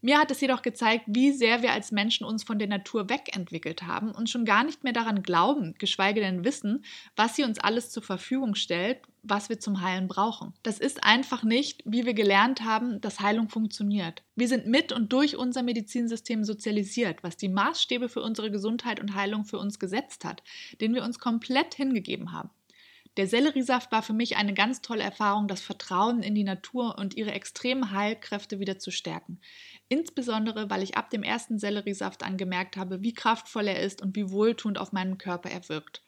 Mir 0.00 0.18
hat 0.18 0.30
es 0.30 0.42
jedoch 0.42 0.60
gezeigt, 0.60 1.06
wie 1.06 1.32
sehr 1.32 1.62
wir 1.62 1.72
als 1.72 1.90
Menschen 1.90 2.26
uns 2.26 2.44
von 2.44 2.58
der 2.58 2.68
Natur 2.68 3.08
wegentwickelt 3.08 3.84
haben 3.84 4.10
und 4.10 4.28
schon 4.28 4.44
gar 4.44 4.62
nicht 4.62 4.84
mehr 4.84 4.92
daran 4.92 5.22
glauben, 5.22 5.74
geschweige 5.78 6.20
denn 6.20 6.44
wissen, 6.44 6.84
was 7.16 7.36
sie 7.36 7.42
uns 7.42 7.58
alles 7.58 7.90
zur 7.90 8.02
Verfügung 8.02 8.54
stellt, 8.54 8.98
was 9.22 9.48
wir 9.48 9.60
zum 9.60 9.80
Heilen 9.80 10.06
brauchen. 10.06 10.52
Das 10.62 10.78
ist 10.78 11.02
einfach 11.02 11.42
nicht, 11.42 11.82
wie 11.86 12.04
wir 12.04 12.12
gelernt 12.12 12.64
haben, 12.64 13.00
dass 13.00 13.20
Heilung 13.20 13.48
funktioniert. 13.48 14.22
Wir 14.36 14.46
sind 14.46 14.66
mit 14.66 14.92
und 14.92 15.10
durch 15.10 15.38
unser 15.38 15.62
Medizinsystem 15.62 16.44
sozialisiert, 16.44 17.22
was 17.22 17.38
die 17.38 17.48
Maßstäbe 17.48 18.10
für 18.10 18.20
unsere 18.20 18.50
Gesundheit 18.50 19.00
und 19.00 19.14
Heilung 19.14 19.46
für 19.46 19.58
uns 19.58 19.78
gesetzt 19.78 20.26
hat, 20.26 20.42
denen 20.82 20.94
wir 20.94 21.04
uns 21.04 21.18
komplett 21.18 21.76
hingegeben 21.76 22.32
haben. 22.32 22.50
Der 23.16 23.28
Selleriesaft 23.28 23.92
war 23.92 24.02
für 24.02 24.12
mich 24.12 24.36
eine 24.36 24.54
ganz 24.54 24.80
tolle 24.80 25.04
Erfahrung, 25.04 25.46
das 25.46 25.60
Vertrauen 25.60 26.22
in 26.22 26.34
die 26.34 26.44
Natur 26.44 26.98
und 26.98 27.14
ihre 27.14 27.32
extremen 27.32 27.92
Heilkräfte 27.92 28.58
wieder 28.58 28.78
zu 28.78 28.90
stärken. 28.90 29.40
Insbesondere, 29.88 30.68
weil 30.68 30.82
ich 30.82 30.96
ab 30.96 31.10
dem 31.10 31.22
ersten 31.22 31.58
Selleriesaft 31.58 32.24
angemerkt 32.24 32.76
habe, 32.76 33.02
wie 33.02 33.14
kraftvoll 33.14 33.68
er 33.68 33.80
ist 33.80 34.02
und 34.02 34.16
wie 34.16 34.30
wohltuend 34.30 34.78
auf 34.78 34.92
meinen 34.92 35.18
Körper 35.18 35.50
er 35.50 35.68
wirkt. 35.68 36.02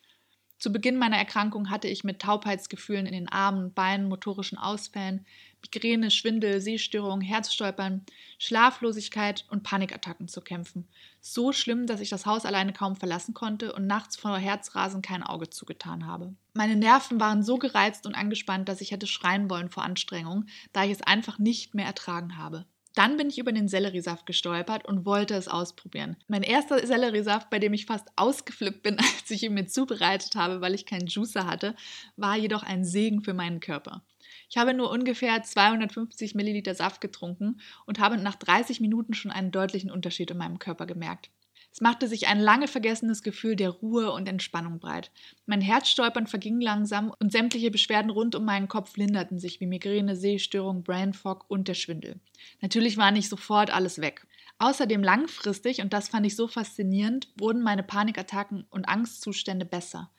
Zu 0.59 0.73
Beginn 0.73 0.97
meiner 0.97 1.19
Erkrankung 1.19 1.69
hatte 1.69 1.87
ich 1.87 2.03
mit 2.03 2.21
Taubheitsgefühlen 2.21 3.05
in 3.05 3.13
den 3.13 3.29
Armen 3.29 3.75
Beinen, 3.75 4.09
motorischen 4.09 4.57
Ausfällen, 4.57 5.27
Migräne, 5.61 6.11
Schwindel, 6.11 6.63
Sehstörungen, 6.63 7.21
Herzstolpern, 7.21 8.07
Schlaflosigkeit 8.39 9.45
und 9.51 9.65
Panikattacken 9.65 10.29
zu 10.29 10.41
kämpfen. 10.41 10.89
So 11.21 11.53
schlimm, 11.53 11.87
dass 11.87 12.01
ich 12.01 12.09
das 12.09 12.25
Haus 12.25 12.47
alleine 12.47 12.73
kaum 12.73 12.97
verlassen 12.97 13.35
konnte 13.35 13.73
und 13.75 13.87
nachts 13.87 14.17
vor 14.17 14.39
Herzrasen 14.39 15.03
kein 15.03 15.23
Auge 15.23 15.51
zugetan 15.51 16.07
habe. 16.07 16.35
Meine 16.55 16.77
Nerven 16.77 17.21
waren 17.21 17.43
so 17.43 17.59
gereizt 17.59 18.07
und 18.07 18.15
angespannt, 18.15 18.69
dass 18.69 18.81
ich 18.81 18.93
hätte 18.93 19.07
schreien 19.07 19.51
wollen 19.51 19.69
vor 19.69 19.83
Anstrengung, 19.83 20.47
da 20.73 20.85
ich 20.85 20.93
es 20.93 21.03
einfach 21.03 21.39
nicht 21.39 21.75
mehr 21.75 21.87
ertragen 21.87 22.39
habe. 22.39 22.65
Dann 22.97 23.19
bin 23.19 23.29
ich 23.29 23.39
über 23.39 23.53
den 23.53 23.69
Selleriesaft 23.69 24.25
gestolpert 24.25 24.87
und 24.87 25.05
wollte 25.05 25.35
es 25.35 25.49
ausprobieren. 25.49 26.17
Mein 26.29 26.43
erster 26.43 26.85
Selleriesaft, 26.85 27.51
bei 27.51 27.59
dem 27.59 27.75
ich 27.75 27.85
fast 27.85 28.09
ausgeflippt 28.17 28.83
bin, 28.83 28.99
als 28.99 29.31
ich 29.31 29.43
ihn 29.43 29.53
mir 29.53 29.67
zubereitet 29.67 30.35
habe, 30.35 30.63
weil 30.63 30.75
ich 30.75 30.87
keinen 30.87 31.07
Juicer 31.07 31.47
hatte, 31.47 31.77
war 32.17 32.37
jedoch 32.37 32.63
ein 32.63 32.87
Segen 32.87 33.21
für 33.21 33.35
meinen 33.35 33.61
Körper. 33.61 34.03
Ich 34.49 34.57
habe 34.57 34.73
nur 34.73 34.91
ungefähr 34.91 35.43
250 35.43 36.35
Milliliter 36.35 36.75
Saft 36.75 37.03
getrunken 37.03 37.61
und 37.85 37.99
habe 37.99 38.17
nach 38.17 38.35
30 38.35 38.81
Minuten 38.81 39.13
schon 39.13 39.31
einen 39.31 39.53
deutlichen 39.53 39.91
Unterschied 39.91 40.31
in 40.31 40.39
meinem 40.39 40.59
Körper 40.59 40.87
gemerkt. 40.87 41.31
Es 41.77 41.83
machte 41.83 42.09
sich 42.09 42.27
ein 42.27 42.41
lange 42.41 42.69
vergessenes 42.69 43.23
Gefühl 43.23 43.55
der 43.55 43.69
Ruhe 43.69 44.11
und 44.11 44.27
Entspannung 44.27 44.79
breit. 44.79 45.11
Mein 45.45 45.61
Herzstolpern 45.61 46.27
verging 46.27 46.59
langsam 46.59 47.13
und 47.21 47.33
sämtliche 47.33 47.71
Beschwerden 47.71 48.11
rund 48.11 48.35
um 48.35 48.47
meinen 48.47 48.67
Kopf 48.67 48.97
linderten 48.97 49.39
sich 49.39 49.61
wie 49.61 49.67
Migräne, 49.67 50.17
Sehstörung, 50.17 50.85
Brain 50.85 51.13
Fog 51.13 51.45
und 51.49 51.69
der 51.69 51.75
Schwindel. 51.75 52.19
Natürlich 52.63 52.97
war 52.97 53.11
nicht 53.11 53.29
sofort 53.29 53.69
alles 53.69 54.01
weg. 54.01 54.27
Außerdem 54.59 55.03
langfristig, 55.03 55.83
und 55.83 55.93
das 55.93 56.09
fand 56.09 56.25
ich 56.25 56.35
so 56.35 56.49
faszinierend, 56.49 57.29
wurden 57.39 57.61
meine 57.61 57.83
Panikattacken 57.83 58.65
und 58.71 58.89
Angstzustände 58.89 59.67
besser. 59.67 60.11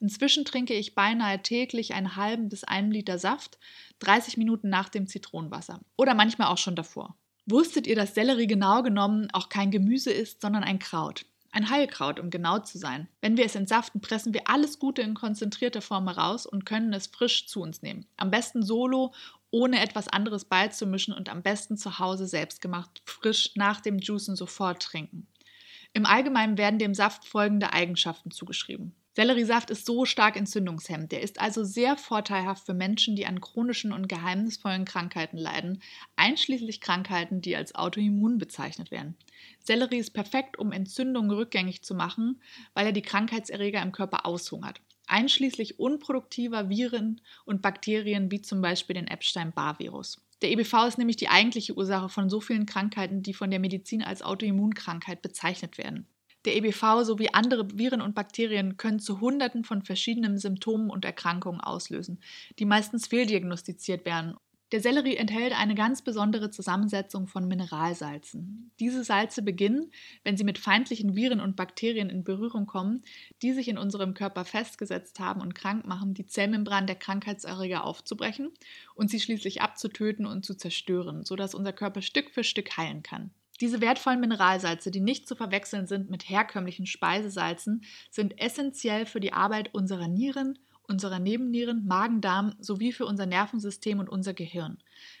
Inzwischen 0.00 0.46
trinke 0.46 0.72
ich 0.72 0.94
beinahe 0.94 1.42
täglich 1.42 1.92
einen 1.92 2.16
halben 2.16 2.48
bis 2.48 2.64
einen 2.64 2.90
Liter 2.90 3.18
Saft, 3.18 3.58
30 3.98 4.38
Minuten 4.38 4.70
nach 4.70 4.88
dem 4.88 5.06
Zitronenwasser. 5.06 5.82
Oder 5.98 6.14
manchmal 6.14 6.48
auch 6.48 6.56
schon 6.56 6.74
davor. 6.74 7.18
Wusstet 7.46 7.86
ihr, 7.86 7.96
dass 7.96 8.14
Sellerie 8.14 8.46
genau 8.46 8.82
genommen 8.82 9.28
auch 9.32 9.48
kein 9.48 9.70
Gemüse 9.70 10.12
ist, 10.12 10.40
sondern 10.40 10.62
ein 10.62 10.78
Kraut? 10.78 11.26
Ein 11.50 11.68
Heilkraut, 11.68 12.20
um 12.20 12.30
genau 12.30 12.60
zu 12.60 12.78
sein. 12.78 13.08
Wenn 13.20 13.36
wir 13.36 13.44
es 13.44 13.56
entsaften, 13.56 14.00
pressen 14.00 14.32
wir 14.32 14.48
alles 14.48 14.78
Gute 14.78 15.02
in 15.02 15.14
konzentrierter 15.14 15.82
Form 15.82 16.08
heraus 16.08 16.46
und 16.46 16.64
können 16.64 16.92
es 16.92 17.08
frisch 17.08 17.46
zu 17.46 17.60
uns 17.60 17.82
nehmen. 17.82 18.06
Am 18.16 18.30
besten 18.30 18.62
solo, 18.62 19.12
ohne 19.50 19.80
etwas 19.80 20.08
anderes 20.08 20.46
beizumischen 20.46 21.12
und 21.12 21.28
am 21.28 21.42
besten 21.42 21.76
zu 21.76 21.98
Hause 21.98 22.26
selbst 22.26 22.62
gemacht, 22.62 23.02
frisch 23.04 23.50
nach 23.54 23.80
dem 23.80 23.98
Juicen 23.98 24.34
sofort 24.34 24.82
trinken. 24.82 25.26
Im 25.92 26.06
Allgemeinen 26.06 26.56
werden 26.56 26.78
dem 26.78 26.94
Saft 26.94 27.26
folgende 27.26 27.72
Eigenschaften 27.72 28.30
zugeschrieben. 28.30 28.94
Selleriesaft 29.14 29.68
ist 29.68 29.84
so 29.84 30.06
stark 30.06 30.36
entzündungshemmend. 30.36 31.12
Der 31.12 31.20
ist 31.20 31.38
also 31.38 31.64
sehr 31.64 31.98
vorteilhaft 31.98 32.64
für 32.64 32.72
Menschen, 32.72 33.14
die 33.14 33.26
an 33.26 33.42
chronischen 33.42 33.92
und 33.92 34.08
geheimnisvollen 34.08 34.86
Krankheiten 34.86 35.36
leiden, 35.36 35.82
einschließlich 36.16 36.80
Krankheiten, 36.80 37.42
die 37.42 37.54
als 37.54 37.74
autoimmun 37.74 38.38
bezeichnet 38.38 38.90
werden. 38.90 39.16
Sellerie 39.62 39.98
ist 39.98 40.12
perfekt, 40.12 40.58
um 40.58 40.72
Entzündungen 40.72 41.30
rückgängig 41.30 41.82
zu 41.82 41.94
machen, 41.94 42.40
weil 42.72 42.86
er 42.86 42.92
die 42.92 43.02
Krankheitserreger 43.02 43.82
im 43.82 43.92
Körper 43.92 44.24
aushungert, 44.24 44.80
einschließlich 45.06 45.78
unproduktiver 45.78 46.70
Viren 46.70 47.20
und 47.44 47.60
Bakterien 47.60 48.30
wie 48.30 48.40
zum 48.40 48.62
Beispiel 48.62 48.94
den 48.94 49.08
Epstein-Barr-Virus. 49.08 50.22
Der 50.40 50.50
EBV 50.50 50.86
ist 50.88 50.98
nämlich 50.98 51.16
die 51.16 51.28
eigentliche 51.28 51.76
Ursache 51.76 52.08
von 52.08 52.30
so 52.30 52.40
vielen 52.40 52.66
Krankheiten, 52.66 53.22
die 53.22 53.34
von 53.34 53.50
der 53.50 53.60
Medizin 53.60 54.02
als 54.02 54.22
Autoimmunkrankheit 54.22 55.20
bezeichnet 55.20 55.76
werden. 55.76 56.06
Der 56.44 56.56
EBV 56.56 57.04
sowie 57.04 57.28
andere 57.32 57.78
Viren 57.78 58.00
und 58.00 58.14
Bakterien 58.14 58.76
können 58.76 58.98
zu 58.98 59.20
Hunderten 59.20 59.64
von 59.64 59.82
verschiedenen 59.82 60.38
Symptomen 60.38 60.90
und 60.90 61.04
Erkrankungen 61.04 61.60
auslösen, 61.60 62.20
die 62.58 62.64
meistens 62.64 63.06
fehldiagnostiziert 63.06 64.04
werden. 64.04 64.36
Der 64.72 64.80
Sellerie 64.80 65.16
enthält 65.16 65.52
eine 65.52 65.74
ganz 65.74 66.00
besondere 66.00 66.50
Zusammensetzung 66.50 67.26
von 67.26 67.46
Mineralsalzen. 67.46 68.70
Diese 68.80 69.04
Salze 69.04 69.42
beginnen, 69.42 69.92
wenn 70.24 70.38
sie 70.38 70.44
mit 70.44 70.58
feindlichen 70.58 71.14
Viren 71.14 71.40
und 71.40 71.56
Bakterien 71.56 72.08
in 72.08 72.24
Berührung 72.24 72.64
kommen, 72.64 73.02
die 73.42 73.52
sich 73.52 73.68
in 73.68 73.76
unserem 73.76 74.14
Körper 74.14 74.46
festgesetzt 74.46 75.20
haben 75.20 75.42
und 75.42 75.54
krank 75.54 75.86
machen, 75.86 76.14
die 76.14 76.26
Zellmembran 76.26 76.86
der 76.86 76.96
Krankheitserreger 76.96 77.84
aufzubrechen 77.84 78.50
und 78.94 79.10
sie 79.10 79.20
schließlich 79.20 79.60
abzutöten 79.60 80.24
und 80.24 80.46
zu 80.46 80.54
zerstören, 80.54 81.22
sodass 81.26 81.54
unser 81.54 81.74
Körper 81.74 82.00
Stück 82.00 82.30
für 82.30 82.42
Stück 82.42 82.74
heilen 82.78 83.02
kann. 83.02 83.30
Diese 83.62 83.80
wertvollen 83.80 84.18
Mineralsalze, 84.18 84.90
die 84.90 85.00
nicht 85.00 85.28
zu 85.28 85.36
verwechseln 85.36 85.86
sind 85.86 86.10
mit 86.10 86.28
herkömmlichen 86.28 86.84
Speisesalzen, 86.84 87.84
sind 88.10 88.40
essentiell 88.40 89.06
für 89.06 89.20
die 89.20 89.32
Arbeit 89.32 89.72
unserer 89.72 90.08
Nieren, 90.08 90.58
unserer 90.88 91.20
Nebennieren, 91.20 91.86
Magen-Darm 91.86 92.56
sowie 92.58 92.90
für 92.90 93.06
unser 93.06 93.24
Nervensystem 93.24 94.00
und 94.00 94.08
unser 94.08 94.34
Gehirn. 94.34 94.78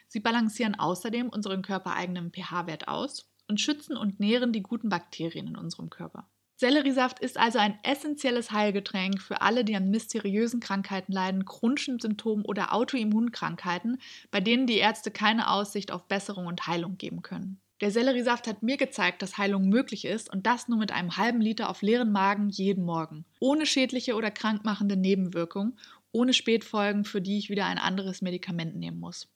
Sie 0.08 0.18
balancieren 0.18 0.74
außerdem 0.74 1.28
unseren 1.28 1.62
körpereigenen 1.62 2.32
pH-Wert 2.32 2.88
aus 2.88 3.30
und 3.46 3.60
schützen 3.60 3.96
und 3.96 4.18
nähren 4.18 4.52
die 4.52 4.64
guten 4.64 4.88
Bakterien 4.88 5.46
in 5.46 5.56
unserem 5.56 5.88
Körper. 5.88 6.26
Selleriesaft 6.56 7.20
ist 7.20 7.38
also 7.38 7.60
ein 7.60 7.78
essentielles 7.84 8.50
Heilgetränk 8.50 9.22
für 9.22 9.40
alle, 9.40 9.64
die 9.64 9.76
an 9.76 9.90
mysteriösen 9.90 10.58
Krankheiten 10.58 11.12
leiden, 11.12 11.44
chronischen 11.44 12.00
Symptomen 12.00 12.44
oder 12.44 12.74
Autoimmunkrankheiten, 12.74 14.00
bei 14.32 14.40
denen 14.40 14.66
die 14.66 14.78
Ärzte 14.78 15.12
keine 15.12 15.48
Aussicht 15.48 15.92
auf 15.92 16.08
Besserung 16.08 16.46
und 16.46 16.66
Heilung 16.66 16.98
geben 16.98 17.22
können. 17.22 17.61
Der 17.82 17.90
Selleriesaft 17.90 18.46
hat 18.46 18.62
mir 18.62 18.76
gezeigt, 18.76 19.22
dass 19.22 19.38
Heilung 19.38 19.68
möglich 19.68 20.04
ist 20.04 20.32
und 20.32 20.46
das 20.46 20.68
nur 20.68 20.78
mit 20.78 20.92
einem 20.92 21.16
halben 21.16 21.40
Liter 21.40 21.68
auf 21.68 21.82
leeren 21.82 22.12
Magen 22.12 22.48
jeden 22.48 22.84
Morgen. 22.84 23.24
Ohne 23.40 23.66
schädliche 23.66 24.14
oder 24.14 24.30
krankmachende 24.30 24.96
Nebenwirkungen, 24.96 25.76
ohne 26.12 26.32
Spätfolgen, 26.32 27.04
für 27.04 27.20
die 27.20 27.38
ich 27.38 27.50
wieder 27.50 27.66
ein 27.66 27.78
anderes 27.78 28.22
Medikament 28.22 28.76
nehmen 28.76 29.00
muss. 29.00 29.26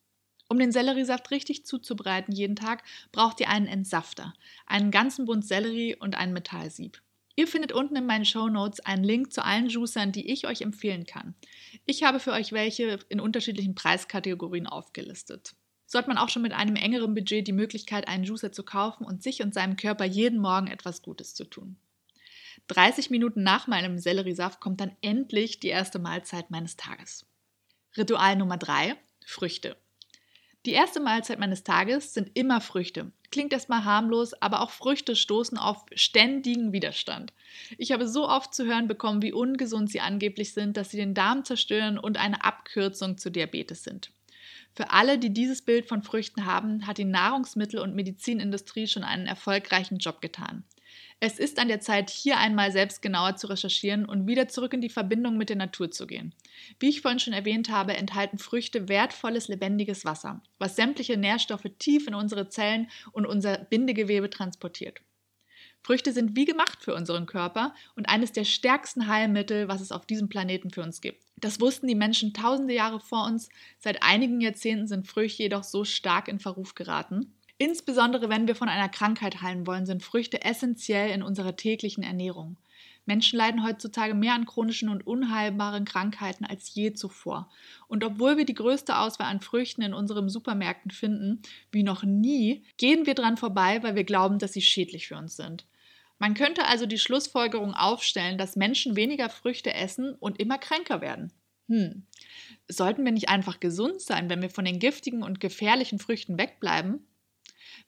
Um 0.48 0.60
den 0.60 0.70
Selleriesaft 0.70 1.32
richtig 1.32 1.66
zuzubereiten 1.66 2.32
jeden 2.32 2.54
Tag, 2.54 2.84
braucht 3.10 3.40
ihr 3.40 3.48
einen 3.48 3.66
Entsafter, 3.66 4.32
einen 4.64 4.92
ganzen 4.92 5.24
Bund 5.24 5.44
Sellerie 5.44 5.96
und 5.96 6.16
ein 6.16 6.32
Metallsieb. 6.32 7.02
Ihr 7.34 7.48
findet 7.48 7.72
unten 7.72 7.96
in 7.96 8.06
meinen 8.06 8.24
Show 8.24 8.48
Notes 8.48 8.78
einen 8.78 9.02
Link 9.02 9.32
zu 9.32 9.44
allen 9.44 9.66
Juicern, 9.66 10.12
die 10.12 10.30
ich 10.30 10.46
euch 10.46 10.60
empfehlen 10.60 11.04
kann. 11.04 11.34
Ich 11.84 12.04
habe 12.04 12.20
für 12.20 12.30
euch 12.30 12.52
welche 12.52 13.00
in 13.08 13.18
unterschiedlichen 13.18 13.74
Preiskategorien 13.74 14.68
aufgelistet. 14.68 15.56
So 15.86 15.98
hat 15.98 16.08
man 16.08 16.18
auch 16.18 16.28
schon 16.28 16.42
mit 16.42 16.52
einem 16.52 16.76
engeren 16.76 17.14
Budget 17.14 17.46
die 17.46 17.52
Möglichkeit, 17.52 18.08
einen 18.08 18.24
Juicer 18.24 18.52
zu 18.52 18.64
kaufen 18.64 19.04
und 19.04 19.22
sich 19.22 19.42
und 19.42 19.54
seinem 19.54 19.76
Körper 19.76 20.04
jeden 20.04 20.40
Morgen 20.40 20.66
etwas 20.66 21.02
Gutes 21.02 21.34
zu 21.34 21.44
tun. 21.44 21.76
30 22.68 23.10
Minuten 23.10 23.42
nach 23.42 23.68
meinem 23.68 23.98
Selleriesaft 23.98 24.60
kommt 24.60 24.80
dann 24.80 24.96
endlich 25.00 25.60
die 25.60 25.68
erste 25.68 25.98
Mahlzeit 25.98 26.50
meines 26.50 26.76
Tages. 26.76 27.24
Ritual 27.96 28.36
Nummer 28.36 28.56
3: 28.56 28.96
Früchte. 29.24 29.76
Die 30.66 30.72
erste 30.72 30.98
Mahlzeit 30.98 31.38
meines 31.38 31.62
Tages 31.62 32.12
sind 32.12 32.32
immer 32.34 32.60
Früchte. 32.60 33.12
Klingt 33.30 33.52
erstmal 33.52 33.84
harmlos, 33.84 34.34
aber 34.34 34.62
auch 34.62 34.70
Früchte 34.70 35.14
stoßen 35.14 35.58
auf 35.58 35.84
ständigen 35.94 36.72
Widerstand. 36.72 37.32
Ich 37.78 37.92
habe 37.92 38.08
so 38.08 38.28
oft 38.28 38.52
zu 38.52 38.64
hören 38.66 38.88
bekommen, 38.88 39.22
wie 39.22 39.32
ungesund 39.32 39.90
sie 39.90 40.00
angeblich 40.00 40.52
sind, 40.54 40.76
dass 40.76 40.90
sie 40.90 40.96
den 40.96 41.14
Darm 41.14 41.44
zerstören 41.44 41.98
und 41.98 42.18
eine 42.18 42.44
Abkürzung 42.44 43.16
zu 43.16 43.30
Diabetes 43.30 43.84
sind. 43.84 44.10
Für 44.76 44.90
alle, 44.90 45.18
die 45.18 45.33
dieses 45.33 45.62
Bild 45.62 45.88
von 45.88 46.02
Früchten 46.02 46.45
haben, 46.45 46.87
hat 46.87 46.99
die 46.99 47.06
Nahrungsmittel- 47.06 47.80
und 47.80 47.95
Medizinindustrie 47.95 48.87
schon 48.87 49.04
einen 49.04 49.26
erfolgreichen 49.26 49.97
Job 49.97 50.21
getan. 50.21 50.64
Es 51.18 51.38
ist 51.38 51.59
an 51.59 51.68
der 51.68 51.80
Zeit, 51.80 52.11
hier 52.11 52.37
einmal 52.37 52.71
selbst 52.73 53.00
genauer 53.00 53.37
zu 53.37 53.47
recherchieren 53.47 54.04
und 54.04 54.26
wieder 54.26 54.49
zurück 54.49 54.75
in 54.75 54.83
die 54.83 54.90
Verbindung 54.90 55.38
mit 55.38 55.49
der 55.49 55.56
Natur 55.56 55.90
zu 55.90 56.06
gehen. 56.06 56.35
Wie 56.78 56.90
ich 56.90 57.00
vorhin 57.00 57.21
schon 57.21 57.33
erwähnt 57.33 57.71
habe, 57.71 57.97
enthalten 57.97 58.37
Früchte 58.37 58.90
wertvolles, 58.90 59.49
lebendiges 59.49 60.04
Wasser, 60.04 60.42
was 60.59 60.76
sämtliche 60.76 61.16
Nährstoffe 61.16 61.71
tief 61.78 62.06
in 62.06 62.14
unsere 62.14 62.50
Zellen 62.50 62.90
und 63.12 63.25
unser 63.25 63.56
Bindegewebe 63.56 64.28
transportiert. 64.28 65.00
Früchte 65.86 66.12
sind 66.12 66.34
wie 66.34 66.46
gemacht 66.46 66.82
für 66.82 66.96
unseren 66.96 67.26
Körper 67.26 67.72
und 67.94 68.08
eines 68.08 68.32
der 68.32 68.42
stärksten 68.42 69.06
Heilmittel, 69.06 69.68
was 69.68 69.80
es 69.80 69.92
auf 69.92 70.04
diesem 70.04 70.28
Planeten 70.28 70.72
für 70.72 70.82
uns 70.82 71.00
gibt. 71.00 71.22
Das 71.36 71.60
wussten 71.60 71.86
die 71.86 71.94
Menschen 71.94 72.34
tausende 72.34 72.74
Jahre 72.74 72.98
vor 72.98 73.24
uns. 73.24 73.48
Seit 73.78 74.02
einigen 74.02 74.40
Jahrzehnten 74.40 74.88
sind 74.88 75.06
Früchte 75.06 75.44
jedoch 75.44 75.62
so 75.62 75.84
stark 75.84 76.26
in 76.26 76.40
Verruf 76.40 76.74
geraten. 76.74 77.32
Insbesondere 77.56 78.28
wenn 78.28 78.48
wir 78.48 78.56
von 78.56 78.68
einer 78.68 78.88
Krankheit 78.88 79.42
heilen 79.42 79.64
wollen, 79.68 79.86
sind 79.86 80.02
Früchte 80.02 80.42
essentiell 80.44 81.10
in 81.10 81.22
unserer 81.22 81.54
täglichen 81.54 82.02
Ernährung. 82.02 82.56
Menschen 83.04 83.36
leiden 83.36 83.64
heutzutage 83.64 84.14
mehr 84.14 84.34
an 84.34 84.44
chronischen 84.44 84.88
und 84.88 85.06
unheilbaren 85.06 85.84
Krankheiten 85.84 86.44
als 86.44 86.74
je 86.74 86.94
zuvor. 86.94 87.48
Und 87.86 88.02
obwohl 88.02 88.36
wir 88.38 88.44
die 88.44 88.54
größte 88.54 88.98
Auswahl 88.98 89.28
an 89.28 89.40
Früchten 89.40 89.82
in 89.82 89.94
unseren 89.94 90.28
Supermärkten 90.28 90.90
finden, 90.90 91.42
wie 91.70 91.84
noch 91.84 92.02
nie, 92.02 92.64
gehen 92.76 93.06
wir 93.06 93.14
dran 93.14 93.36
vorbei, 93.36 93.84
weil 93.84 93.94
wir 93.94 94.02
glauben, 94.02 94.40
dass 94.40 94.52
sie 94.52 94.62
schädlich 94.62 95.06
für 95.06 95.16
uns 95.16 95.36
sind. 95.36 95.64
Man 96.18 96.35
könnte 96.35 96.66
also 96.66 96.87
die 96.87 96.99
Schlussfolgerung 96.99 97.75
aufstellen, 97.75 98.38
dass 98.38 98.56
Menschen 98.56 98.96
weniger 98.96 99.28
Früchte 99.28 99.75
essen 99.75 100.14
und 100.14 100.40
immer 100.40 100.58
kränker 100.58 101.00
werden. 101.00 101.32
Hm. 101.68 102.06
Sollten 102.68 103.04
wir 103.04 103.12
nicht 103.12 103.28
einfach 103.28 103.61
gesund 103.61 104.00
sein, 104.00 104.30
wenn 104.30 104.42
wir 104.42 104.50
von 104.50 104.64
den 104.64 104.78
giftigen 104.78 105.23
und 105.23 105.40
gefährlichen 105.40 105.99
Früchten 105.99 106.38
wegbleiben? 106.38 107.06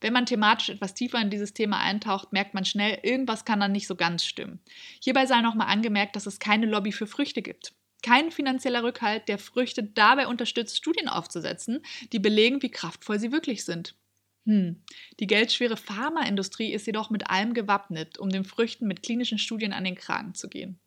Wenn 0.00 0.12
man 0.12 0.26
thematisch 0.26 0.68
etwas 0.68 0.94
tiefer 0.94 1.20
in 1.20 1.30
dieses 1.30 1.54
Thema 1.54 1.80
eintaucht, 1.80 2.32
merkt 2.32 2.54
man 2.54 2.64
schnell, 2.64 2.98
irgendwas 3.02 3.44
kann 3.44 3.60
dann 3.60 3.72
nicht 3.72 3.86
so 3.86 3.96
ganz 3.96 4.24
stimmen. 4.24 4.60
Hierbei 5.02 5.26
sei 5.26 5.40
nochmal 5.40 5.68
angemerkt, 5.68 6.14
dass 6.14 6.26
es 6.26 6.38
keine 6.38 6.66
Lobby 6.66 6.92
für 6.92 7.06
Früchte 7.06 7.42
gibt. 7.42 7.72
Kein 8.02 8.30
finanzieller 8.30 8.84
Rückhalt, 8.84 9.28
der 9.28 9.38
Früchte 9.38 9.82
dabei 9.82 10.28
unterstützt, 10.28 10.76
Studien 10.76 11.08
aufzusetzen, 11.08 11.82
die 12.12 12.20
belegen, 12.20 12.62
wie 12.62 12.70
kraftvoll 12.70 13.18
sie 13.18 13.32
wirklich 13.32 13.64
sind. 13.64 13.96
Hm. 14.48 14.76
Die 15.20 15.26
geldschwere 15.26 15.76
Pharmaindustrie 15.76 16.72
ist 16.72 16.86
jedoch 16.86 17.10
mit 17.10 17.28
allem 17.28 17.52
gewappnet, 17.52 18.16
um 18.16 18.30
den 18.30 18.46
Früchten 18.46 18.86
mit 18.86 19.02
klinischen 19.02 19.38
Studien 19.38 19.74
an 19.74 19.84
den 19.84 19.94
Kragen 19.94 20.34
zu 20.34 20.48
gehen. 20.48 20.78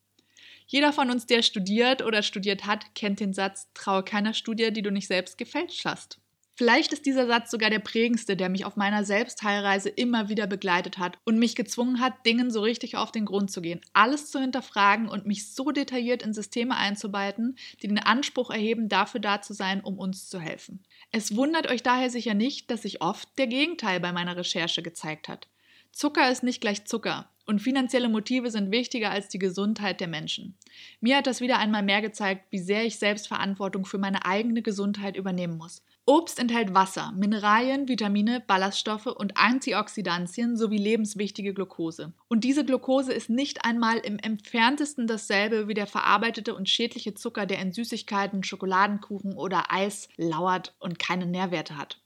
Jeder 0.65 0.91
von 0.91 1.11
uns, 1.11 1.27
der 1.27 1.43
studiert 1.43 2.01
oder 2.01 2.23
studiert 2.23 2.65
hat, 2.65 2.95
kennt 2.95 3.19
den 3.19 3.33
Satz, 3.33 3.67
traue 3.75 4.03
keiner 4.03 4.33
Studie, 4.33 4.73
die 4.73 4.81
du 4.81 4.89
nicht 4.89 5.05
selbst 5.05 5.37
gefälscht 5.37 5.85
hast. 5.85 6.20
Vielleicht 6.55 6.91
ist 6.93 7.05
dieser 7.05 7.27
Satz 7.27 7.49
sogar 7.49 7.69
der 7.69 7.79
prägendste, 7.79 8.35
der 8.35 8.49
mich 8.49 8.65
auf 8.65 8.75
meiner 8.75 9.03
Selbstheilreise 9.03 9.89
immer 9.89 10.29
wieder 10.29 10.47
begleitet 10.47 10.97
hat 10.97 11.17
und 11.23 11.39
mich 11.39 11.55
gezwungen 11.55 11.99
hat, 11.99 12.25
Dingen 12.25 12.51
so 12.51 12.61
richtig 12.61 12.97
auf 12.97 13.11
den 13.11 13.25
Grund 13.25 13.51
zu 13.51 13.61
gehen, 13.61 13.81
alles 13.93 14.29
zu 14.29 14.39
hinterfragen 14.39 15.07
und 15.07 15.25
mich 15.25 15.53
so 15.53 15.71
detailliert 15.71 16.23
in 16.23 16.33
Systeme 16.33 16.75
einzubeiten, 16.75 17.55
die 17.81 17.87
den 17.87 17.99
Anspruch 17.99 18.51
erheben, 18.51 18.89
dafür 18.89 19.21
da 19.21 19.41
zu 19.41 19.53
sein, 19.53 19.81
um 19.81 19.97
uns 19.97 20.29
zu 20.29 20.39
helfen. 20.39 20.83
Es 21.11 21.35
wundert 21.35 21.69
euch 21.69 21.83
daher 21.83 22.09
sicher 22.09 22.33
nicht, 22.33 22.69
dass 22.69 22.83
sich 22.83 23.01
oft 23.01 23.29
der 23.37 23.47
Gegenteil 23.47 23.99
bei 23.99 24.11
meiner 24.11 24.35
Recherche 24.35 24.81
gezeigt 24.83 25.29
hat. 25.29 25.47
Zucker 25.91 26.31
ist 26.31 26.43
nicht 26.43 26.61
gleich 26.61 26.85
Zucker 26.85 27.29
und 27.45 27.59
finanzielle 27.59 28.09
Motive 28.09 28.49
sind 28.49 28.71
wichtiger 28.71 29.11
als 29.11 29.27
die 29.27 29.39
Gesundheit 29.39 29.99
der 29.99 30.07
Menschen. 30.07 30.55
Mir 30.99 31.17
hat 31.17 31.27
das 31.27 31.41
wieder 31.41 31.59
einmal 31.59 31.83
mehr 31.83 32.01
gezeigt, 32.01 32.45
wie 32.49 32.59
sehr 32.59 32.85
ich 32.85 32.97
selbst 32.97 33.27
Verantwortung 33.27 33.85
für 33.85 33.97
meine 33.97 34.25
eigene 34.25 34.61
Gesundheit 34.61 35.15
übernehmen 35.17 35.57
muss. 35.57 35.83
Obst 36.11 36.39
enthält 36.39 36.73
Wasser, 36.73 37.13
Mineralien, 37.15 37.87
Vitamine, 37.87 38.43
Ballaststoffe 38.45 39.05
und 39.05 39.37
Antioxidantien 39.37 40.57
sowie 40.57 40.77
lebenswichtige 40.77 41.53
Glucose. 41.53 42.11
Und 42.27 42.43
diese 42.43 42.65
Glucose 42.65 43.13
ist 43.13 43.29
nicht 43.29 43.63
einmal 43.63 43.99
im 43.99 44.19
entferntesten 44.19 45.07
dasselbe 45.07 45.69
wie 45.69 45.73
der 45.73 45.87
verarbeitete 45.87 46.53
und 46.53 46.67
schädliche 46.67 47.13
Zucker, 47.13 47.45
der 47.45 47.59
in 47.59 47.71
Süßigkeiten, 47.71 48.43
Schokoladenkuchen 48.43 49.37
oder 49.37 49.71
Eis 49.71 50.09
lauert 50.17 50.75
und 50.79 50.99
keine 50.99 51.27
Nährwerte 51.27 51.77
hat. 51.77 52.01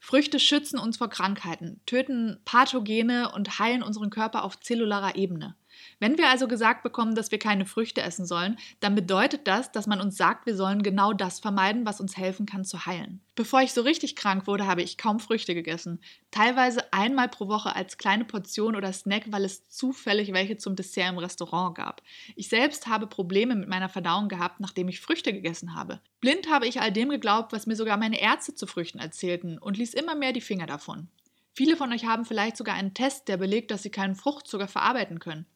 Früchte 0.00 0.40
schützen 0.40 0.78
uns 0.78 0.96
vor 0.96 1.10
Krankheiten, 1.10 1.82
töten 1.84 2.40
Pathogene 2.46 3.32
und 3.32 3.58
heilen 3.58 3.82
unseren 3.82 4.08
Körper 4.08 4.44
auf 4.44 4.60
zellularer 4.60 5.14
Ebene. 5.16 5.56
Wenn 5.98 6.18
wir 6.18 6.28
also 6.28 6.48
gesagt 6.48 6.82
bekommen, 6.82 7.14
dass 7.14 7.30
wir 7.30 7.38
keine 7.38 7.66
Früchte 7.66 8.02
essen 8.02 8.26
sollen, 8.26 8.58
dann 8.80 8.94
bedeutet 8.94 9.46
das, 9.46 9.72
dass 9.72 9.86
man 9.86 10.00
uns 10.00 10.16
sagt, 10.16 10.46
wir 10.46 10.56
sollen 10.56 10.82
genau 10.82 11.12
das 11.12 11.40
vermeiden, 11.40 11.86
was 11.86 12.00
uns 12.00 12.16
helfen 12.16 12.46
kann 12.46 12.64
zu 12.64 12.86
heilen. 12.86 13.20
Bevor 13.34 13.62
ich 13.62 13.72
so 13.72 13.80
richtig 13.80 14.14
krank 14.14 14.46
wurde, 14.46 14.66
habe 14.66 14.82
ich 14.82 14.98
kaum 14.98 15.18
Früchte 15.18 15.54
gegessen. 15.54 16.00
Teilweise 16.30 16.92
einmal 16.92 17.28
pro 17.28 17.48
Woche 17.48 17.74
als 17.74 17.96
kleine 17.96 18.24
Portion 18.24 18.76
oder 18.76 18.92
Snack, 18.92 19.24
weil 19.30 19.44
es 19.44 19.68
zufällig 19.68 20.32
welche 20.32 20.58
zum 20.58 20.76
Dessert 20.76 21.08
im 21.08 21.18
Restaurant 21.18 21.74
gab. 21.74 22.02
Ich 22.36 22.48
selbst 22.48 22.86
habe 22.88 23.06
Probleme 23.06 23.54
mit 23.54 23.68
meiner 23.68 23.88
Verdauung 23.88 24.28
gehabt, 24.28 24.60
nachdem 24.60 24.88
ich 24.88 25.00
Früchte 25.00 25.32
gegessen 25.32 25.74
habe. 25.74 26.00
Blind 26.20 26.50
habe 26.50 26.66
ich 26.66 26.80
all 26.80 26.92
dem 26.92 27.08
geglaubt, 27.08 27.52
was 27.52 27.66
mir 27.66 27.76
sogar 27.76 27.96
meine 27.96 28.20
Ärzte 28.20 28.54
zu 28.54 28.66
Früchten 28.66 28.98
erzählten 28.98 29.58
und 29.58 29.78
ließ 29.78 29.94
immer 29.94 30.14
mehr 30.14 30.32
die 30.32 30.40
Finger 30.40 30.66
davon. 30.66 31.08
Viele 31.54 31.76
von 31.76 31.92
euch 31.92 32.06
haben 32.06 32.24
vielleicht 32.24 32.56
sogar 32.56 32.74
einen 32.74 32.94
Test, 32.94 33.28
der 33.28 33.36
belegt, 33.36 33.70
dass 33.70 33.82
sie 33.82 33.90
keinen 33.90 34.14
Fruchtzucker 34.14 34.68
verarbeiten 34.68 35.18
können. 35.18 35.46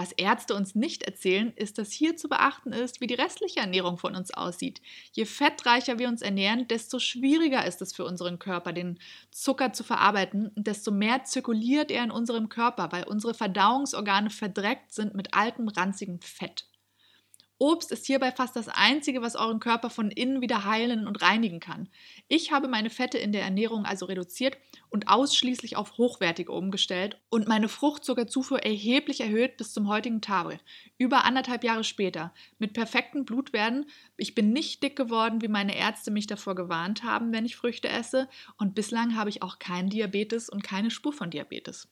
Was 0.00 0.12
Ärzte 0.12 0.54
uns 0.54 0.74
nicht 0.74 1.02
erzählen, 1.02 1.52
ist, 1.56 1.76
dass 1.76 1.92
hier 1.92 2.16
zu 2.16 2.30
beachten 2.30 2.72
ist, 2.72 3.02
wie 3.02 3.06
die 3.06 3.12
restliche 3.12 3.60
Ernährung 3.60 3.98
von 3.98 4.16
uns 4.16 4.32
aussieht. 4.32 4.80
Je 5.12 5.26
fettreicher 5.26 5.98
wir 5.98 6.08
uns 6.08 6.22
ernähren, 6.22 6.66
desto 6.66 6.98
schwieriger 6.98 7.66
ist 7.66 7.82
es 7.82 7.92
für 7.92 8.06
unseren 8.06 8.38
Körper, 8.38 8.72
den 8.72 8.98
Zucker 9.30 9.74
zu 9.74 9.84
verarbeiten 9.84 10.52
desto 10.56 10.90
mehr 10.90 11.24
zirkuliert 11.24 11.90
er 11.90 12.02
in 12.02 12.10
unserem 12.10 12.48
Körper, 12.48 12.90
weil 12.92 13.04
unsere 13.04 13.34
Verdauungsorgane 13.34 14.30
verdreckt 14.30 14.94
sind 14.94 15.14
mit 15.14 15.34
altem, 15.34 15.68
ranzigem 15.68 16.18
Fett. 16.22 16.69
Obst 17.62 17.92
ist 17.92 18.06
hierbei 18.06 18.32
fast 18.32 18.56
das 18.56 18.68
Einzige, 18.68 19.20
was 19.20 19.36
euren 19.36 19.60
Körper 19.60 19.90
von 19.90 20.10
innen 20.10 20.40
wieder 20.40 20.64
heilen 20.64 21.06
und 21.06 21.20
reinigen 21.20 21.60
kann. 21.60 21.90
Ich 22.26 22.52
habe 22.52 22.68
meine 22.68 22.88
Fette 22.88 23.18
in 23.18 23.32
der 23.32 23.42
Ernährung 23.42 23.84
also 23.84 24.06
reduziert 24.06 24.56
und 24.88 25.08
ausschließlich 25.08 25.76
auf 25.76 25.98
hochwertige 25.98 26.52
umgestellt 26.52 27.20
und 27.28 27.48
meine 27.48 27.68
Fruchtzuckerzufuhr 27.68 28.60
erheblich 28.60 29.20
erhöht 29.20 29.58
bis 29.58 29.74
zum 29.74 29.88
heutigen 29.88 30.22
Tage. 30.22 30.58
Über 30.96 31.26
anderthalb 31.26 31.62
Jahre 31.62 31.84
später. 31.84 32.32
Mit 32.58 32.72
perfekten 32.72 33.26
Blutwerten. 33.26 33.84
Ich 34.16 34.34
bin 34.34 34.54
nicht 34.54 34.82
dick 34.82 34.96
geworden, 34.96 35.42
wie 35.42 35.48
meine 35.48 35.76
Ärzte 35.76 36.10
mich 36.10 36.26
davor 36.26 36.54
gewarnt 36.54 37.04
haben, 37.04 37.30
wenn 37.30 37.44
ich 37.44 37.56
Früchte 37.56 37.90
esse. 37.90 38.26
Und 38.56 38.74
bislang 38.74 39.16
habe 39.16 39.28
ich 39.28 39.42
auch 39.42 39.58
keinen 39.58 39.90
Diabetes 39.90 40.48
und 40.48 40.64
keine 40.64 40.90
Spur 40.90 41.12
von 41.12 41.28
Diabetes. 41.28 41.88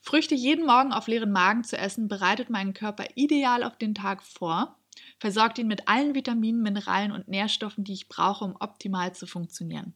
Früchte 0.00 0.34
jeden 0.34 0.64
Morgen 0.64 0.92
auf 0.94 1.08
leeren 1.08 1.32
Magen 1.32 1.62
zu 1.62 1.76
essen, 1.76 2.08
bereitet 2.08 2.48
meinen 2.48 2.72
Körper 2.72 3.04
ideal 3.16 3.62
auf 3.62 3.76
den 3.76 3.94
Tag 3.94 4.22
vor 4.22 4.78
versorgt 5.18 5.58
ihn 5.58 5.66
mit 5.66 5.88
allen 5.88 6.14
Vitaminen, 6.14 6.62
Mineralien 6.62 7.12
und 7.12 7.28
Nährstoffen, 7.28 7.84
die 7.84 7.92
ich 7.92 8.08
brauche, 8.08 8.44
um 8.44 8.56
optimal 8.58 9.14
zu 9.14 9.26
funktionieren. 9.26 9.94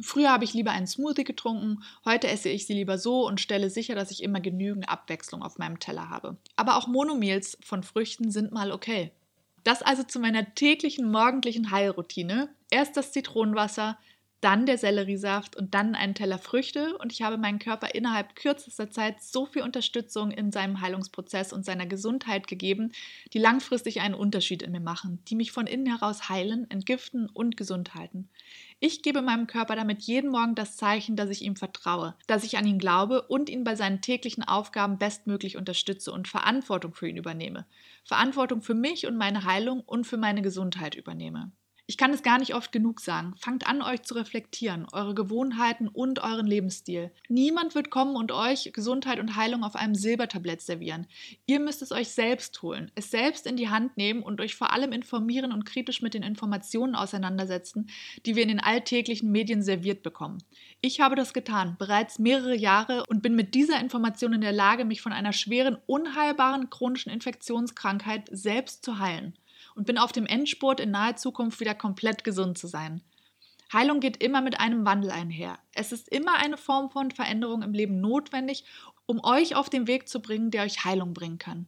Früher 0.00 0.30
habe 0.30 0.44
ich 0.44 0.52
lieber 0.52 0.72
einen 0.72 0.86
Smoothie 0.86 1.24
getrunken, 1.24 1.82
heute 2.04 2.28
esse 2.28 2.50
ich 2.50 2.66
sie 2.66 2.74
lieber 2.74 2.98
so 2.98 3.26
und 3.26 3.40
stelle 3.40 3.70
sicher, 3.70 3.94
dass 3.94 4.10
ich 4.10 4.22
immer 4.22 4.40
genügend 4.40 4.88
Abwechslung 4.88 5.42
auf 5.42 5.58
meinem 5.58 5.78
Teller 5.80 6.10
habe. 6.10 6.36
Aber 6.54 6.76
auch 6.76 6.86
Monomeals 6.86 7.56
von 7.62 7.82
Früchten 7.82 8.30
sind 8.30 8.52
mal 8.52 8.72
okay. 8.72 9.12
Das 9.64 9.82
also 9.82 10.02
zu 10.02 10.20
meiner 10.20 10.54
täglichen 10.54 11.10
morgendlichen 11.10 11.70
Heilroutine. 11.70 12.50
Erst 12.70 12.96
das 12.96 13.12
Zitronenwasser, 13.12 13.98
dann 14.46 14.64
der 14.64 14.78
Selleriesaft 14.78 15.56
und 15.56 15.74
dann 15.74 15.96
einen 15.96 16.14
Teller 16.14 16.38
Früchte 16.38 16.96
und 16.98 17.12
ich 17.12 17.22
habe 17.22 17.36
meinem 17.36 17.58
Körper 17.58 17.96
innerhalb 17.96 18.36
kürzester 18.36 18.88
Zeit 18.92 19.20
so 19.20 19.44
viel 19.44 19.62
Unterstützung 19.62 20.30
in 20.30 20.52
seinem 20.52 20.80
Heilungsprozess 20.80 21.52
und 21.52 21.64
seiner 21.64 21.84
Gesundheit 21.84 22.46
gegeben, 22.46 22.92
die 23.32 23.40
langfristig 23.40 24.02
einen 24.02 24.14
Unterschied 24.14 24.62
in 24.62 24.70
mir 24.70 24.78
machen, 24.78 25.18
die 25.26 25.34
mich 25.34 25.50
von 25.50 25.66
innen 25.66 25.86
heraus 25.86 26.28
heilen, 26.28 26.70
entgiften 26.70 27.28
und 27.28 27.56
gesund 27.56 27.96
halten. 27.96 28.28
Ich 28.78 29.02
gebe 29.02 29.20
meinem 29.20 29.48
Körper 29.48 29.74
damit 29.74 30.02
jeden 30.02 30.30
Morgen 30.30 30.54
das 30.54 30.76
Zeichen, 30.76 31.16
dass 31.16 31.30
ich 31.30 31.42
ihm 31.42 31.56
vertraue, 31.56 32.14
dass 32.28 32.44
ich 32.44 32.56
an 32.56 32.68
ihn 32.68 32.78
glaube 32.78 33.22
und 33.22 33.50
ihn 33.50 33.64
bei 33.64 33.74
seinen 33.74 34.00
täglichen 34.00 34.44
Aufgaben 34.44 34.96
bestmöglich 34.96 35.56
unterstütze 35.56 36.12
und 36.12 36.28
Verantwortung 36.28 36.94
für 36.94 37.08
ihn 37.08 37.16
übernehme. 37.16 37.66
Verantwortung 38.04 38.62
für 38.62 38.74
mich 38.74 39.08
und 39.08 39.16
meine 39.16 39.44
Heilung 39.44 39.80
und 39.80 40.06
für 40.06 40.18
meine 40.18 40.40
Gesundheit 40.40 40.94
übernehme. 40.94 41.50
Ich 41.88 41.96
kann 41.96 42.12
es 42.12 42.24
gar 42.24 42.38
nicht 42.38 42.56
oft 42.56 42.72
genug 42.72 43.00
sagen. 43.00 43.34
Fangt 43.38 43.68
an, 43.68 43.80
euch 43.80 44.02
zu 44.02 44.14
reflektieren, 44.14 44.88
eure 44.92 45.14
Gewohnheiten 45.14 45.86
und 45.86 46.18
euren 46.18 46.48
Lebensstil. 46.48 47.12
Niemand 47.28 47.76
wird 47.76 47.90
kommen 47.90 48.16
und 48.16 48.32
euch 48.32 48.72
Gesundheit 48.72 49.20
und 49.20 49.36
Heilung 49.36 49.62
auf 49.62 49.76
einem 49.76 49.94
Silbertablett 49.94 50.60
servieren. 50.60 51.06
Ihr 51.46 51.60
müsst 51.60 51.82
es 51.82 51.92
euch 51.92 52.08
selbst 52.08 52.60
holen, 52.60 52.90
es 52.96 53.12
selbst 53.12 53.46
in 53.46 53.56
die 53.56 53.68
Hand 53.68 53.96
nehmen 53.96 54.24
und 54.24 54.40
euch 54.40 54.56
vor 54.56 54.72
allem 54.72 54.90
informieren 54.90 55.52
und 55.52 55.64
kritisch 55.64 56.02
mit 56.02 56.14
den 56.14 56.24
Informationen 56.24 56.96
auseinandersetzen, 56.96 57.88
die 58.26 58.34
wir 58.34 58.42
in 58.42 58.48
den 58.48 58.60
alltäglichen 58.60 59.30
Medien 59.30 59.62
serviert 59.62 60.02
bekommen. 60.02 60.42
Ich 60.80 60.98
habe 60.98 61.14
das 61.14 61.34
getan, 61.34 61.76
bereits 61.78 62.18
mehrere 62.18 62.56
Jahre 62.56 63.04
und 63.08 63.22
bin 63.22 63.36
mit 63.36 63.54
dieser 63.54 63.78
Information 63.78 64.32
in 64.32 64.40
der 64.40 64.52
Lage, 64.52 64.84
mich 64.84 65.02
von 65.02 65.12
einer 65.12 65.32
schweren, 65.32 65.78
unheilbaren 65.86 66.68
chronischen 66.68 67.12
Infektionskrankheit 67.12 68.28
selbst 68.32 68.84
zu 68.84 68.98
heilen 68.98 69.38
und 69.76 69.86
bin 69.86 69.98
auf 69.98 70.10
dem 70.10 70.26
Endspurt 70.26 70.80
in 70.80 70.90
naher 70.90 71.16
Zukunft 71.16 71.60
wieder 71.60 71.74
komplett 71.74 72.24
gesund 72.24 72.58
zu 72.58 72.66
sein. 72.66 73.02
Heilung 73.72 74.00
geht 74.00 74.22
immer 74.22 74.40
mit 74.40 74.58
einem 74.58 74.84
Wandel 74.84 75.10
einher. 75.10 75.58
Es 75.72 75.92
ist 75.92 76.08
immer 76.08 76.36
eine 76.36 76.56
Form 76.56 76.90
von 76.90 77.10
Veränderung 77.10 77.62
im 77.62 77.72
Leben 77.72 78.00
notwendig, 78.00 78.64
um 79.06 79.22
euch 79.22 79.54
auf 79.54 79.68
den 79.68 79.86
Weg 79.86 80.08
zu 80.08 80.20
bringen, 80.20 80.50
der 80.50 80.64
euch 80.64 80.84
Heilung 80.84 81.14
bringen 81.14 81.38
kann. 81.38 81.66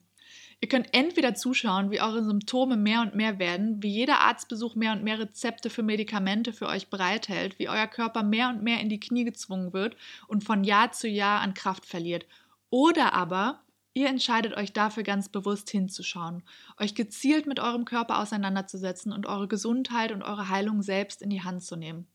Ihr 0.60 0.68
könnt 0.68 0.92
entweder 0.92 1.34
zuschauen, 1.34 1.92
wie 1.92 2.00
eure 2.00 2.24
Symptome 2.24 2.76
mehr 2.76 3.02
und 3.02 3.14
mehr 3.14 3.38
werden, 3.38 3.80
wie 3.80 3.90
jeder 3.90 4.20
Arztbesuch 4.20 4.74
mehr 4.74 4.92
und 4.92 5.04
mehr 5.04 5.20
Rezepte 5.20 5.70
für 5.70 5.84
Medikamente 5.84 6.52
für 6.52 6.66
euch 6.66 6.88
bereithält, 6.88 7.58
wie 7.60 7.68
euer 7.68 7.86
Körper 7.86 8.24
mehr 8.24 8.48
und 8.48 8.62
mehr 8.62 8.80
in 8.80 8.88
die 8.88 8.98
Knie 8.98 9.24
gezwungen 9.24 9.72
wird 9.72 9.96
und 10.26 10.42
von 10.42 10.64
Jahr 10.64 10.90
zu 10.90 11.06
Jahr 11.06 11.40
an 11.40 11.54
Kraft 11.54 11.86
verliert. 11.86 12.26
Oder 12.70 13.12
aber 13.12 13.60
Ihr 13.98 14.06
entscheidet 14.06 14.56
euch 14.56 14.72
dafür 14.72 15.02
ganz 15.02 15.28
bewusst 15.28 15.70
hinzuschauen, 15.70 16.44
euch 16.78 16.94
gezielt 16.94 17.48
mit 17.48 17.58
eurem 17.58 17.84
Körper 17.84 18.20
auseinanderzusetzen 18.20 19.12
und 19.12 19.26
eure 19.26 19.48
Gesundheit 19.48 20.12
und 20.12 20.22
eure 20.22 20.48
Heilung 20.48 20.82
selbst 20.82 21.20
in 21.20 21.30
die 21.30 21.42
Hand 21.42 21.64
zu 21.64 21.74
nehmen. 21.74 22.06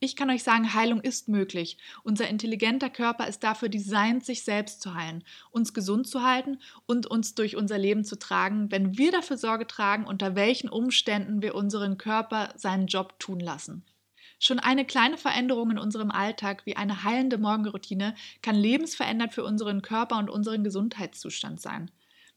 Ich 0.00 0.16
kann 0.16 0.28
euch 0.28 0.42
sagen, 0.42 0.74
Heilung 0.74 1.00
ist 1.00 1.28
möglich. 1.28 1.78
Unser 2.02 2.26
intelligenter 2.26 2.90
Körper 2.90 3.28
ist 3.28 3.44
dafür 3.44 3.68
designt, 3.68 4.26
sich 4.26 4.42
selbst 4.42 4.82
zu 4.82 4.94
heilen, 4.94 5.22
uns 5.52 5.72
gesund 5.72 6.08
zu 6.08 6.24
halten 6.24 6.58
und 6.86 7.06
uns 7.06 7.36
durch 7.36 7.54
unser 7.54 7.78
Leben 7.78 8.02
zu 8.04 8.18
tragen, 8.18 8.72
wenn 8.72 8.98
wir 8.98 9.12
dafür 9.12 9.36
Sorge 9.36 9.68
tragen, 9.68 10.06
unter 10.06 10.34
welchen 10.34 10.68
Umständen 10.68 11.42
wir 11.42 11.54
unseren 11.54 11.96
Körper 11.96 12.52
seinen 12.56 12.88
Job 12.88 13.20
tun 13.20 13.38
lassen. 13.38 13.84
Schon 14.42 14.58
eine 14.58 14.86
kleine 14.86 15.18
Veränderung 15.18 15.70
in 15.70 15.78
unserem 15.78 16.10
Alltag 16.10 16.64
wie 16.64 16.74
eine 16.74 17.04
heilende 17.04 17.36
Morgenroutine 17.36 18.14
kann 18.40 18.56
lebensverändert 18.56 19.34
für 19.34 19.44
unseren 19.44 19.82
Körper 19.82 20.16
und 20.16 20.30
unseren 20.30 20.64
Gesundheitszustand 20.64 21.60
sein. 21.60 21.90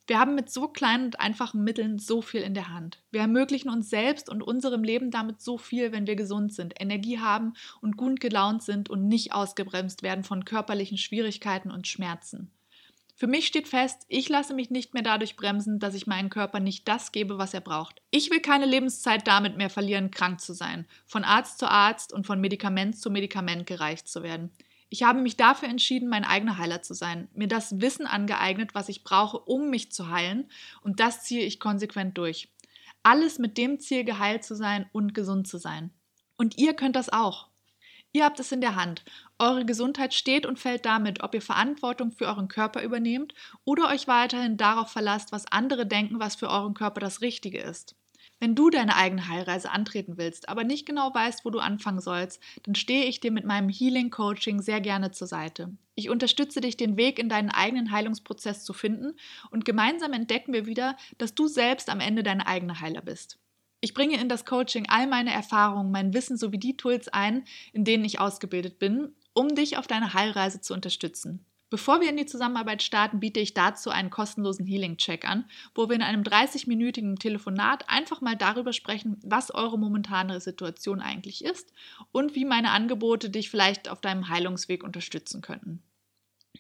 Wir 0.05 0.19
haben 0.19 0.35
mit 0.35 0.49
so 0.51 0.67
kleinen 0.67 1.05
und 1.05 1.21
einfachen 1.21 1.63
Mitteln 1.63 1.99
so 1.99 2.21
viel 2.21 2.41
in 2.41 2.55
der 2.55 2.73
Hand. 2.73 3.01
Wir 3.11 3.21
ermöglichen 3.21 3.69
uns 3.69 3.89
selbst 3.89 4.27
und 4.27 4.43
unserem 4.43 4.83
Leben 4.83 5.11
damit 5.11 5.41
so 5.41 5.57
viel, 5.57 5.93
wenn 5.93 6.05
wir 6.05 6.17
gesund 6.17 6.53
sind, 6.53 6.73
Energie 6.77 7.19
haben 7.19 7.53
und 7.79 7.95
gut 7.95 8.19
gelaunt 8.19 8.63
sind 8.63 8.89
und 8.89 9.07
nicht 9.07 9.31
ausgebremst 9.31 10.03
werden 10.03 10.25
von 10.25 10.43
körperlichen 10.43 10.97
Schwierigkeiten 10.97 11.71
und 11.71 11.87
Schmerzen. 11.87 12.51
Für 13.15 13.27
mich 13.27 13.45
steht 13.45 13.67
fest, 13.67 14.05
ich 14.07 14.27
lasse 14.27 14.55
mich 14.55 14.71
nicht 14.71 14.93
mehr 14.93 15.03
dadurch 15.03 15.35
bremsen, 15.35 15.79
dass 15.79 15.93
ich 15.93 16.07
meinem 16.07 16.29
Körper 16.29 16.59
nicht 16.59 16.87
das 16.87 17.11
gebe, 17.11 17.37
was 17.37 17.53
er 17.53 17.61
braucht. 17.61 18.01
Ich 18.09 18.31
will 18.31 18.39
keine 18.39 18.65
Lebenszeit 18.65 19.27
damit 19.27 19.55
mehr 19.55 19.69
verlieren, 19.69 20.09
krank 20.09 20.41
zu 20.41 20.53
sein, 20.53 20.87
von 21.05 21.23
Arzt 21.23 21.59
zu 21.59 21.69
Arzt 21.69 22.11
und 22.11 22.25
von 22.25 22.41
Medikament 22.41 22.97
zu 22.97 23.11
Medikament 23.11 23.67
gereicht 23.67 24.07
zu 24.07 24.23
werden. 24.23 24.51
Ich 24.89 25.03
habe 25.03 25.21
mich 25.21 25.37
dafür 25.37 25.69
entschieden, 25.69 26.09
mein 26.09 26.23
eigener 26.23 26.57
Heiler 26.57 26.81
zu 26.81 26.93
sein, 26.93 27.27
mir 27.33 27.47
das 27.47 27.81
Wissen 27.81 28.07
angeeignet, 28.07 28.75
was 28.75 28.89
ich 28.89 29.03
brauche, 29.03 29.39
um 29.39 29.69
mich 29.69 29.91
zu 29.91 30.09
heilen, 30.09 30.49
und 30.81 30.99
das 30.99 31.23
ziehe 31.23 31.45
ich 31.45 31.59
konsequent 31.59 32.17
durch. 32.17 32.49
Alles 33.03 33.37
mit 33.37 33.57
dem 33.57 33.79
Ziel, 33.79 34.03
geheilt 34.03 34.43
zu 34.43 34.55
sein 34.55 34.89
und 34.91 35.13
gesund 35.13 35.47
zu 35.47 35.57
sein. 35.57 35.91
Und 36.35 36.57
ihr 36.57 36.73
könnt 36.73 36.95
das 36.95 37.11
auch. 37.11 37.49
Ihr 38.15 38.25
habt 38.25 38.39
es 38.39 38.51
in 38.51 38.61
der 38.61 38.75
Hand. 38.75 39.03
Eure 39.39 39.65
Gesundheit 39.65 40.13
steht 40.13 40.45
und 40.45 40.59
fällt 40.59 40.85
damit, 40.85 41.23
ob 41.23 41.33
ihr 41.33 41.41
Verantwortung 41.41 42.11
für 42.11 42.27
euren 42.27 42.47
Körper 42.47 42.83
übernehmt 42.83 43.33
oder 43.65 43.89
euch 43.89 44.07
weiterhin 44.07 44.55
darauf 44.55 44.91
verlasst, 44.91 45.31
was 45.31 45.51
andere 45.51 45.87
denken, 45.87 46.19
was 46.19 46.35
für 46.35 46.47
euren 46.47 46.75
Körper 46.75 46.99
das 46.99 47.21
Richtige 47.21 47.59
ist. 47.59 47.95
Wenn 48.39 48.53
du 48.53 48.69
deine 48.69 48.97
eigene 48.97 49.27
Heilreise 49.29 49.71
antreten 49.71 50.17
willst, 50.17 50.47
aber 50.47 50.63
nicht 50.63 50.85
genau 50.85 51.11
weißt, 51.11 51.43
wo 51.43 51.49
du 51.49 51.57
anfangen 51.57 52.01
sollst, 52.01 52.39
dann 52.63 52.75
stehe 52.75 53.05
ich 53.05 53.19
dir 53.19 53.31
mit 53.31 53.45
meinem 53.45 53.69
Healing 53.69 54.11
Coaching 54.11 54.61
sehr 54.61 54.79
gerne 54.79 55.09
zur 55.09 55.27
Seite. 55.27 55.75
Ich 55.95 56.09
unterstütze 56.09 56.61
dich, 56.61 56.77
den 56.77 56.97
Weg 56.97 57.17
in 57.17 57.29
deinen 57.29 57.49
eigenen 57.49 57.89
Heilungsprozess 57.89 58.63
zu 58.63 58.73
finden 58.73 59.13
und 59.49 59.65
gemeinsam 59.65 60.13
entdecken 60.13 60.53
wir 60.53 60.67
wieder, 60.67 60.97
dass 61.17 61.33
du 61.33 61.47
selbst 61.47 61.89
am 61.89 61.99
Ende 61.99 62.21
dein 62.21 62.41
eigener 62.41 62.79
Heiler 62.79 63.01
bist. 63.01 63.39
Ich 63.83 63.93
bringe 63.93 64.17
in 64.17 64.29
das 64.29 64.45
Coaching 64.45 64.85
all 64.87 65.07
meine 65.07 65.33
Erfahrungen, 65.33 65.91
mein 65.91 66.13
Wissen 66.13 66.37
sowie 66.37 66.57
die 66.57 66.77
Tools 66.77 67.09
ein, 67.09 67.43
in 67.73 67.83
denen 67.83 68.05
ich 68.05 68.17
ausgebildet 68.17 68.79
bin, 68.79 69.13
um 69.33 69.55
dich 69.55 69.75
auf 69.75 69.87
deiner 69.87 70.13
Heilreise 70.13 70.61
zu 70.61 70.73
unterstützen. 70.73 71.45
Bevor 71.69 71.99
wir 71.99 72.09
in 72.09 72.15
die 72.15 72.25
Zusammenarbeit 72.25 72.81
starten, 72.81 73.19
biete 73.19 73.41
ich 73.41 73.53
dazu 73.53 73.89
einen 73.89 74.09
kostenlosen 74.09 74.65
Healing-Check 74.65 75.27
an, 75.27 75.43
wo 75.75 75.89
wir 75.89 75.97
in 75.97 76.01
einem 76.01 76.23
30-minütigen 76.23 77.19
Telefonat 77.19 77.89
einfach 77.89 78.21
mal 78.21 78.37
darüber 78.37 78.71
sprechen, 78.71 79.19
was 79.21 79.53
eure 79.53 79.77
momentane 79.77 80.39
Situation 80.39 81.01
eigentlich 81.01 81.43
ist 81.43 81.73
und 82.13 82.35
wie 82.35 82.45
meine 82.45 82.71
Angebote 82.71 83.29
dich 83.29 83.49
vielleicht 83.49 83.89
auf 83.89 83.99
deinem 83.99 84.29
Heilungsweg 84.29 84.81
unterstützen 84.81 85.41
könnten. 85.41 85.83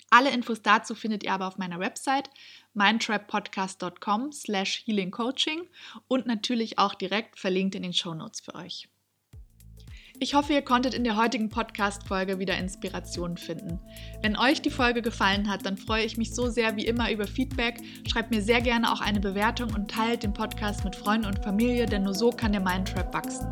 Alle 0.09 0.31
Infos 0.31 0.61
dazu 0.61 0.95
findet 0.95 1.23
ihr 1.23 1.33
aber 1.33 1.47
auf 1.47 1.57
meiner 1.57 1.79
Website 1.79 2.29
mindtrappodcast.com 2.73 4.31
slash 4.31 4.83
healingcoaching 4.85 5.69
und 6.07 6.25
natürlich 6.25 6.79
auch 6.79 6.95
direkt 6.95 7.39
verlinkt 7.39 7.75
in 7.75 7.83
den 7.83 7.93
Shownotes 7.93 8.41
für 8.41 8.55
euch. 8.55 8.87
Ich 10.19 10.35
hoffe, 10.35 10.53
ihr 10.53 10.61
konntet 10.61 10.93
in 10.93 11.03
der 11.03 11.17
heutigen 11.17 11.49
Podcast-Folge 11.49 12.39
wieder 12.39 12.57
Inspiration 12.57 13.35
finden. 13.35 13.79
Wenn 14.21 14.37
euch 14.37 14.61
die 14.61 14.69
Folge 14.69 15.01
gefallen 15.01 15.49
hat, 15.49 15.65
dann 15.65 15.75
freue 15.75 16.05
ich 16.05 16.17
mich 16.17 16.33
so 16.33 16.49
sehr 16.49 16.75
wie 16.75 16.85
immer 16.85 17.11
über 17.11 17.27
Feedback. 17.27 17.81
Schreibt 18.07 18.31
mir 18.31 18.41
sehr 18.41 18.61
gerne 18.61 18.93
auch 18.93 19.01
eine 19.01 19.19
Bewertung 19.19 19.73
und 19.73 19.91
teilt 19.91 20.23
den 20.23 20.33
Podcast 20.33 20.85
mit 20.85 20.95
Freunden 20.95 21.25
und 21.25 21.43
Familie, 21.43 21.87
denn 21.87 22.03
nur 22.03 22.13
so 22.13 22.29
kann 22.29 22.51
der 22.51 22.61
Mindtrap 22.61 23.13
wachsen. 23.13 23.49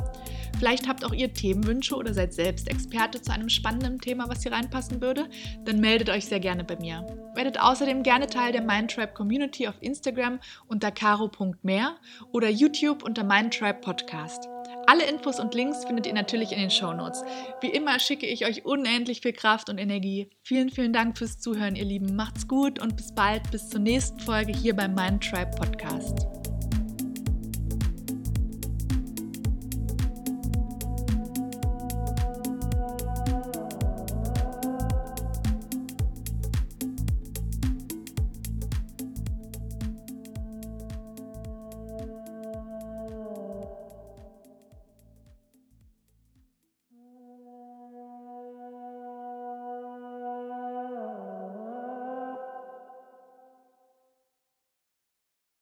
Vielleicht 0.60 0.88
habt 0.88 1.04
auch 1.04 1.14
ihr 1.14 1.34
Themenwünsche 1.34 1.96
oder 1.96 2.14
seid 2.14 2.34
selbst 2.34 2.70
Experte 2.70 3.20
zu 3.20 3.34
einem 3.34 3.50
spannenden 3.50 4.00
Thema, 4.00 4.30
was 4.30 4.44
hier 4.44 4.52
reinpassen 4.52 5.02
würde, 5.02 5.28
dann 5.66 5.80
meldet 5.80 6.10
euch 6.10 6.26
sehr 6.28 6.40
gerne 6.40 6.64
bei 6.64 6.76
mir. 6.76 7.04
Werdet 7.34 7.60
außerdem 7.60 8.04
gerne 8.04 8.28
Teil 8.28 8.52
der 8.52 8.62
Mindtrap 8.62 9.16
Community 9.16 9.68
auf 9.68 9.76
Instagram 9.82 10.40
unter 10.68 10.92
caro.mehr 10.92 11.96
oder 12.32 12.50
YouTube 12.50 13.02
unter 13.02 13.24
Mindtrap 13.24 13.82
Podcast. 13.82 14.48
Alle 14.92 15.06
Infos 15.06 15.40
und 15.40 15.56
Links 15.56 15.86
findet 15.86 16.06
ihr 16.06 16.14
natürlich 16.14 16.52
in 16.52 16.60
den 16.60 16.70
Show 16.70 16.92
Notes. 16.92 17.24
Wie 17.62 17.70
immer 17.70 17.98
schicke 17.98 18.26
ich 18.26 18.46
euch 18.46 18.66
unendlich 18.66 19.22
viel 19.22 19.32
Kraft 19.32 19.70
und 19.70 19.78
Energie. 19.78 20.30
Vielen, 20.44 20.70
vielen 20.70 20.92
Dank 20.92 21.18
fürs 21.18 21.40
Zuhören, 21.40 21.78
ihr 21.78 21.86
Lieben. 21.86 22.18
Macht's 22.18 22.46
gut 22.46 22.78
und 22.82 22.98
bis 22.98 23.16
bald, 23.16 23.50
bis 23.52 23.70
zur 23.70 23.80
nächsten 23.80 24.20
Folge 24.20 24.52
hier 24.52 24.76
beim 24.76 24.94
Mind 24.94 25.24
Tribe 25.24 25.52
Podcast. 25.56 26.41